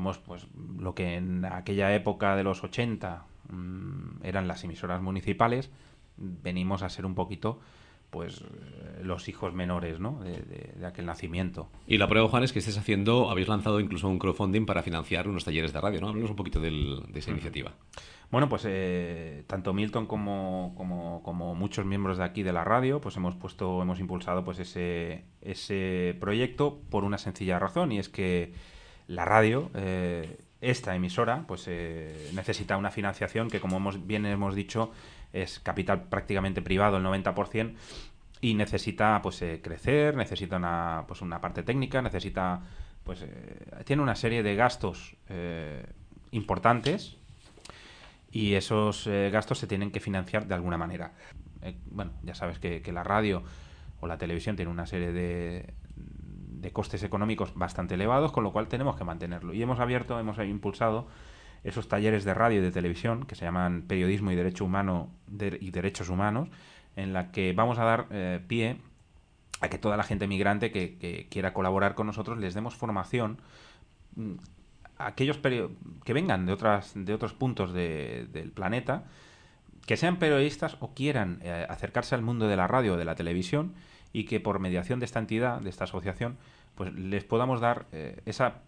Somos 0.00 0.16
pues 0.16 0.46
lo 0.78 0.94
que 0.94 1.16
en 1.16 1.44
aquella 1.44 1.94
época 1.94 2.34
de 2.34 2.42
los 2.42 2.64
80 2.64 3.26
mm, 3.50 4.24
eran 4.24 4.48
las 4.48 4.64
emisoras 4.64 5.02
municipales, 5.02 5.70
venimos 6.16 6.82
a 6.82 6.88
ser 6.88 7.04
un 7.04 7.14
poquito 7.14 7.60
pues 8.08 8.40
eh, 8.40 9.02
los 9.02 9.28
hijos 9.28 9.52
menores 9.52 10.00
¿no? 10.00 10.20
de, 10.20 10.86
aquel 10.86 11.04
nacimiento. 11.04 11.68
Y 11.86 11.98
la 11.98 12.08
prueba, 12.08 12.28
Juan, 12.28 12.44
es 12.44 12.54
que 12.54 12.60
estés 12.60 12.78
haciendo, 12.78 13.28
habéis 13.28 13.48
lanzado 13.48 13.78
incluso 13.78 14.08
un 14.08 14.18
crowdfunding 14.18 14.64
para 14.64 14.82
financiar 14.82 15.28
unos 15.28 15.44
talleres 15.44 15.74
de 15.74 15.82
radio, 15.82 16.00
¿no? 16.00 16.08
Hablamos 16.08 16.30
un 16.30 16.36
poquito 16.36 16.60
de 16.60 17.02
esa 17.14 17.30
iniciativa. 17.30 17.74
Bueno, 18.30 18.48
pues 18.48 18.62
eh, 18.66 19.44
tanto 19.46 19.74
Milton 19.74 20.06
como, 20.06 20.72
como, 20.78 21.22
como, 21.22 21.54
muchos 21.54 21.84
miembros 21.84 22.16
de 22.16 22.24
aquí 22.24 22.42
de 22.42 22.54
la 22.54 22.64
radio, 22.64 23.02
pues 23.02 23.18
hemos 23.18 23.34
puesto, 23.34 23.82
hemos 23.82 24.00
impulsado 24.00 24.44
pues 24.44 24.60
ese, 24.60 25.24
ese 25.42 26.16
proyecto 26.18 26.80
por 26.88 27.04
una 27.04 27.18
sencilla 27.18 27.58
razón, 27.58 27.92
y 27.92 27.98
es 27.98 28.08
que 28.08 28.54
la 29.10 29.24
radio, 29.24 29.70
eh, 29.74 30.38
esta 30.60 30.94
emisora, 30.94 31.44
pues 31.46 31.64
eh, 31.66 32.30
necesita 32.32 32.76
una 32.76 32.90
financiación 32.92 33.50
que, 33.50 33.58
como 33.58 33.80
bien 33.92 34.24
hemos 34.24 34.54
dicho, 34.54 34.92
es 35.32 35.58
capital 35.58 36.04
prácticamente 36.04 36.62
privado, 36.62 36.98
el 36.98 37.04
90%, 37.04 37.74
y 38.40 38.54
necesita 38.54 39.20
pues 39.20 39.42
eh, 39.42 39.60
crecer, 39.62 40.16
necesita 40.16 40.56
una, 40.56 41.04
pues, 41.08 41.22
una 41.22 41.40
parte 41.40 41.62
técnica, 41.62 42.00
necesita 42.02 42.60
pues 43.02 43.24
tiene 43.84 44.02
una 44.02 44.14
serie 44.14 44.42
de 44.42 44.54
gastos 44.54 45.16
importantes 46.30 47.16
y 48.30 48.54
esos 48.54 49.08
gastos 49.32 49.58
se 49.58 49.66
tienen 49.66 49.90
que 49.90 50.00
financiar 50.00 50.46
de 50.46 50.54
alguna 50.54 50.76
manera. 50.76 51.12
bueno, 51.86 52.12
ya 52.22 52.34
sabes 52.34 52.58
que 52.58 52.92
la 52.92 53.02
radio 53.02 53.42
o 54.00 54.06
la 54.06 54.18
televisión 54.18 54.54
tiene 54.54 54.70
una 54.70 54.86
serie 54.86 55.12
de, 55.12 55.74
de 56.60 56.72
costes 56.72 57.02
económicos 57.02 57.54
bastante 57.54 57.94
elevados, 57.94 58.32
con 58.32 58.44
lo 58.44 58.52
cual 58.52 58.68
tenemos 58.68 58.96
que 58.96 59.04
mantenerlo. 59.04 59.54
Y 59.54 59.62
hemos 59.62 59.80
abierto, 59.80 60.18
hemos 60.18 60.38
impulsado 60.38 61.06
esos 61.64 61.88
talleres 61.88 62.24
de 62.24 62.34
radio 62.34 62.60
y 62.60 62.62
de 62.62 62.70
televisión 62.70 63.24
que 63.24 63.34
se 63.34 63.44
llaman 63.44 63.82
Periodismo 63.82 64.30
y 64.30 64.36
Derecho 64.36 64.64
Humano 64.64 65.10
y 65.38 65.70
Derechos 65.70 66.08
Humanos, 66.08 66.48
en 66.96 67.12
la 67.12 67.30
que 67.30 67.52
vamos 67.52 67.78
a 67.78 67.84
dar 67.84 68.06
eh, 68.10 68.40
pie 68.46 68.78
a 69.60 69.68
que 69.68 69.78
toda 69.78 69.96
la 69.96 70.02
gente 70.02 70.26
migrante 70.26 70.70
que, 70.70 71.26
quiera 71.30 71.52
colaborar 71.52 71.94
con 71.94 72.06
nosotros 72.06 72.38
les 72.38 72.54
demos 72.54 72.74
formación 72.74 73.38
mm, 74.16 74.32
a 74.96 75.06
aquellos 75.08 75.38
que 75.38 76.12
vengan 76.12 76.46
de 76.46 76.52
otras 76.52 76.92
de 76.94 77.14
otros 77.14 77.32
puntos 77.32 77.72
del 77.72 78.52
planeta 78.54 79.04
que 79.86 79.96
sean 79.96 80.18
periodistas 80.18 80.76
o 80.80 80.94
quieran 80.94 81.40
eh, 81.42 81.66
acercarse 81.68 82.14
al 82.14 82.22
mundo 82.22 82.48
de 82.48 82.56
la 82.56 82.66
radio 82.66 82.94
o 82.94 82.96
de 82.96 83.04
la 83.04 83.14
televisión 83.14 83.74
y 84.12 84.24
que 84.24 84.40
por 84.40 84.58
mediación 84.58 85.00
de 85.00 85.06
esta 85.06 85.18
entidad, 85.18 85.60
de 85.60 85.70
esta 85.70 85.84
asociación, 85.84 86.36
pues 86.74 86.92
les 86.94 87.24
podamos 87.24 87.60
dar 87.60 87.86
eh, 87.92 88.20
esa 88.26 88.62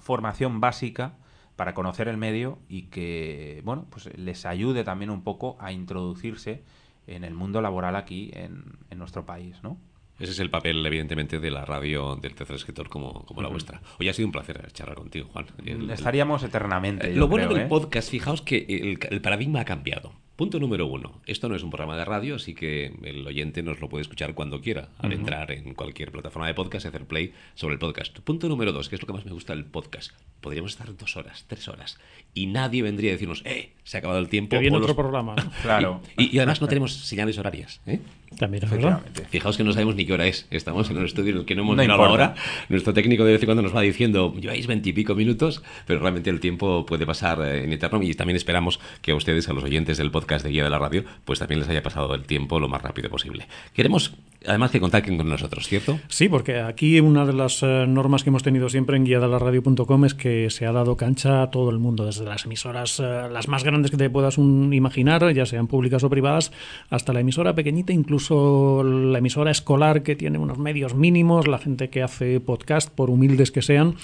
formación 0.00 0.60
básica 0.60 1.14
para 1.56 1.74
conocer 1.74 2.08
el 2.08 2.16
medio 2.16 2.58
y 2.68 2.82
que, 2.82 3.62
bueno, 3.64 3.86
pues 3.90 4.16
les 4.16 4.46
ayude 4.46 4.84
también 4.84 5.10
un 5.10 5.22
poco 5.22 5.56
a 5.58 5.72
introducirse 5.72 6.62
en 7.06 7.24
el 7.24 7.34
mundo 7.34 7.60
laboral 7.60 7.96
aquí 7.96 8.30
en, 8.34 8.64
en 8.90 8.98
nuestro 8.98 9.26
país, 9.26 9.56
¿no? 9.62 9.78
Ese 10.18 10.32
es 10.32 10.40
el 10.40 10.50
papel, 10.50 10.84
evidentemente, 10.84 11.38
de 11.38 11.50
la 11.50 11.64
radio 11.64 12.16
del 12.16 12.34
tercer 12.34 12.56
escritor 12.56 12.88
como, 12.88 13.24
como 13.24 13.40
la 13.40 13.48
vuestra. 13.48 13.80
Hoy 14.00 14.08
ha 14.08 14.12
sido 14.12 14.26
un 14.26 14.32
placer 14.32 14.70
charlar 14.72 14.96
contigo, 14.96 15.28
Juan. 15.32 15.46
Estaríamos 15.90 16.42
eternamente. 16.42 17.14
lo 17.14 17.28
bueno 17.28 17.48
del 17.48 17.62
¿eh? 17.62 17.66
podcast, 17.66 18.10
fijaos 18.10 18.42
que 18.42 18.98
el 19.10 19.20
paradigma 19.20 19.60
ha 19.60 19.64
cambiado. 19.64 20.12
Punto 20.38 20.60
número 20.60 20.86
uno. 20.86 21.20
Esto 21.26 21.48
no 21.48 21.56
es 21.56 21.64
un 21.64 21.70
programa 21.70 21.96
de 21.96 22.04
radio, 22.04 22.36
así 22.36 22.54
que 22.54 22.92
el 23.02 23.26
oyente 23.26 23.60
nos 23.64 23.80
lo 23.80 23.88
puede 23.88 24.02
escuchar 24.02 24.34
cuando 24.34 24.60
quiera, 24.60 24.90
al 24.98 25.12
entrar 25.12 25.50
en 25.50 25.74
cualquier 25.74 26.12
plataforma 26.12 26.46
de 26.46 26.54
podcast 26.54 26.84
y 26.84 26.88
hacer 26.90 27.06
play 27.06 27.34
sobre 27.56 27.72
el 27.72 27.80
podcast. 27.80 28.16
Punto 28.20 28.48
número 28.48 28.70
dos, 28.70 28.88
que 28.88 28.94
es 28.94 29.02
lo 29.02 29.08
que 29.08 29.14
más 29.14 29.24
me 29.24 29.32
gusta 29.32 29.52
del 29.52 29.64
podcast. 29.64 30.12
Podríamos 30.40 30.70
estar 30.70 30.96
dos 30.96 31.16
horas, 31.16 31.44
tres 31.48 31.66
horas, 31.66 31.98
y 32.34 32.46
nadie 32.46 32.84
vendría 32.84 33.10
a 33.10 33.14
decirnos, 33.14 33.42
¡eh! 33.46 33.72
Se 33.82 33.96
ha 33.96 33.98
acabado 33.98 34.20
el 34.20 34.28
tiempo. 34.28 34.50
Que 34.50 34.60
viene 34.60 34.76
otro 34.76 34.94
programa. 34.94 35.34
claro. 35.62 36.02
Y, 36.16 36.38
además 36.38 36.60
no 36.60 36.68
tenemos 36.68 36.92
señales 36.94 37.36
horarias. 37.36 37.80
¿eh? 37.86 37.98
También 38.36 38.64
es 38.64 38.70
verdad. 38.70 39.00
Fijaos 39.30 39.56
que 39.56 39.64
no 39.64 39.72
sabemos 39.72 39.94
ni 39.94 40.04
qué 40.04 40.12
hora 40.12 40.26
es. 40.26 40.46
Estamos 40.50 40.88
en 40.90 40.98
un 40.98 41.04
estudio 41.04 41.32
en 41.32 41.38
el 41.38 41.44
que 41.44 41.54
no 41.54 41.62
hemos 41.62 41.76
no 41.76 41.82
mirado 41.82 42.04
ahora. 42.04 42.34
Nuestro 42.68 42.92
técnico 42.92 43.24
de 43.24 43.32
vez 43.32 43.42
en 43.42 43.46
cuando 43.46 43.62
nos 43.62 43.74
va 43.74 43.80
diciendo, 43.80 44.34
lleváis 44.38 44.66
veintipico 44.66 45.14
minutos, 45.14 45.62
pero 45.86 46.00
realmente 46.00 46.30
el 46.30 46.40
tiempo 46.40 46.84
puede 46.86 47.06
pasar 47.06 47.40
eh, 47.40 47.64
en 47.64 47.72
eterno. 47.72 48.02
Y 48.02 48.14
también 48.14 48.36
esperamos 48.36 48.80
que 49.00 49.12
a 49.12 49.14
ustedes, 49.14 49.48
a 49.48 49.52
los 49.52 49.64
oyentes 49.64 49.98
del 49.98 50.10
podcast 50.10 50.44
de 50.44 50.50
Guía 50.50 50.64
de 50.64 50.70
la 50.70 50.78
Radio, 50.78 51.04
pues 51.24 51.38
también 51.38 51.60
les 51.60 51.68
haya 51.68 51.82
pasado 51.82 52.14
el 52.14 52.24
tiempo 52.24 52.60
lo 52.60 52.68
más 52.68 52.82
rápido 52.82 53.08
posible. 53.08 53.46
Queremos, 53.72 54.12
además, 54.46 54.70
que 54.70 54.80
contacten 54.80 55.16
con 55.16 55.28
nosotros, 55.28 55.66
¿cierto? 55.66 55.98
Sí, 56.08 56.28
porque 56.28 56.60
aquí 56.60 57.00
una 57.00 57.26
de 57.26 57.32
las 57.32 57.62
eh, 57.62 57.86
normas 57.88 58.22
que 58.22 58.30
hemos 58.30 58.42
tenido 58.42 58.68
siempre 58.68 58.96
en 58.96 59.04
guía 59.04 59.20
de 59.20 59.28
la 59.28 59.38
radio.com 59.38 60.04
es 60.04 60.14
que 60.14 60.48
se 60.50 60.66
ha 60.66 60.72
dado 60.72 60.96
cancha 60.96 61.42
a 61.42 61.50
todo 61.50 61.70
el 61.70 61.78
mundo, 61.78 62.06
desde 62.06 62.24
las 62.24 62.44
emisoras 62.44 63.00
eh, 63.00 63.28
las 63.32 63.48
más 63.48 63.64
grandes 63.64 63.90
que 63.90 63.96
te 63.96 64.10
puedas 64.10 64.38
imaginar, 64.38 65.32
ya 65.32 65.46
sean 65.46 65.66
públicas 65.66 66.04
o 66.04 66.10
privadas, 66.10 66.52
hasta 66.90 67.12
la 67.12 67.20
emisora 67.20 67.54
pequeñita, 67.54 67.92
incluso 67.92 68.84
la 68.84 69.18
emisora 69.18 69.50
escolar 69.50 70.02
que 70.02 70.14
tiene 70.14 70.38
unos 70.38 70.58
medios 70.58 70.94
mínimos, 70.94 71.48
la 71.48 71.58
gente 71.58 71.90
que 71.90 72.02
hace 72.02 72.40
podcast, 72.40 72.90
por 72.90 73.10
humildes 73.10 73.50
que 73.50 73.62
sean. 73.62 73.96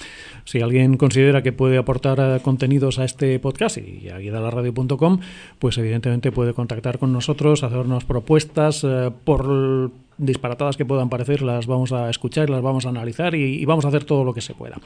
Si 0.43 0.61
alguien 0.61 0.97
considera 0.97 1.43
que 1.43 1.53
puede 1.53 1.77
aportar 1.77 2.19
eh, 2.19 2.39
contenidos 2.41 2.99
a 2.99 3.05
este 3.05 3.39
podcast 3.39 3.77
y 3.77 4.09
a 4.09 4.17
guía 4.17 4.33
de 4.33 4.41
la 4.41 4.51
radio.com, 4.51 5.19
pues 5.59 5.77
evidentemente 5.77 6.31
puede 6.31 6.53
contactar 6.53 6.99
con 6.99 7.13
nosotros, 7.13 7.63
hacernos 7.63 8.03
propuestas 8.05 8.85
por 9.23 9.91
disparatadas 10.17 10.77
que 10.77 10.85
puedan 10.85 11.09
parecer, 11.09 11.41
las 11.41 11.67
vamos 11.67 11.91
a 11.91 12.09
escuchar, 12.09 12.49
las 12.49 12.61
vamos 12.61 12.85
a 12.85 12.89
analizar 12.89 13.35
y, 13.35 13.63
vamos 13.65 13.85
a 13.85 13.89
hacer 13.89 14.03
todo 14.03 14.23
lo 14.23 14.33
que 14.33 14.41
se 14.41 14.53
pueda. 14.53 14.79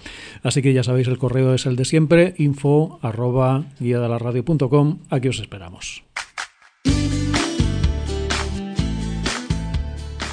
Así 0.43 0.61
que 0.61 0.73
ya 0.73 0.83
sabéis, 0.83 1.07
el 1.07 1.17
correo 1.17 1.53
es 1.53 1.65
el 1.65 1.75
de 1.75 1.85
siempre, 1.85 2.33
info 2.37 2.99
arroba 3.01 3.65
la. 3.79 4.99
Aquí 5.09 5.27
os 5.27 5.39
esperamos. 5.39 6.03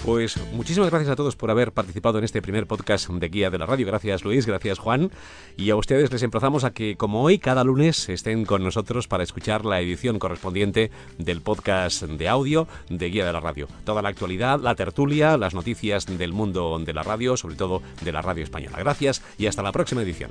Pues 0.06 0.36
muchísimas 0.52 0.90
gracias 0.90 1.10
a 1.10 1.16
todos 1.16 1.34
por 1.34 1.50
haber 1.50 1.72
participado 1.72 2.18
en 2.18 2.24
este 2.24 2.40
primer 2.40 2.68
podcast 2.68 3.10
de 3.10 3.28
Guía 3.28 3.50
de 3.50 3.58
la 3.58 3.66
Radio. 3.66 3.88
Gracias 3.88 4.24
Luis, 4.24 4.46
gracias 4.46 4.78
Juan. 4.78 5.10
Y 5.56 5.70
a 5.70 5.76
ustedes 5.76 6.12
les 6.12 6.22
emplazamos 6.22 6.62
a 6.62 6.70
que, 6.70 6.96
como 6.96 7.24
hoy, 7.24 7.40
cada 7.40 7.64
lunes 7.64 8.08
estén 8.08 8.44
con 8.44 8.62
nosotros 8.62 9.08
para 9.08 9.24
escuchar 9.24 9.64
la 9.64 9.80
edición 9.80 10.20
correspondiente 10.20 10.92
del 11.18 11.40
podcast 11.40 12.04
de 12.04 12.28
audio 12.28 12.68
de 12.88 13.10
Guía 13.10 13.26
de 13.26 13.32
la 13.32 13.40
Radio. 13.40 13.66
Toda 13.82 14.00
la 14.00 14.10
actualidad, 14.10 14.60
la 14.60 14.76
tertulia, 14.76 15.36
las 15.36 15.54
noticias 15.54 16.06
del 16.06 16.32
mundo 16.32 16.78
de 16.78 16.94
la 16.94 17.02
radio, 17.02 17.36
sobre 17.36 17.56
todo 17.56 17.82
de 18.02 18.12
la 18.12 18.22
radio 18.22 18.44
española. 18.44 18.78
Gracias 18.78 19.22
y 19.38 19.48
hasta 19.48 19.64
la 19.64 19.72
próxima 19.72 20.02
edición. 20.02 20.30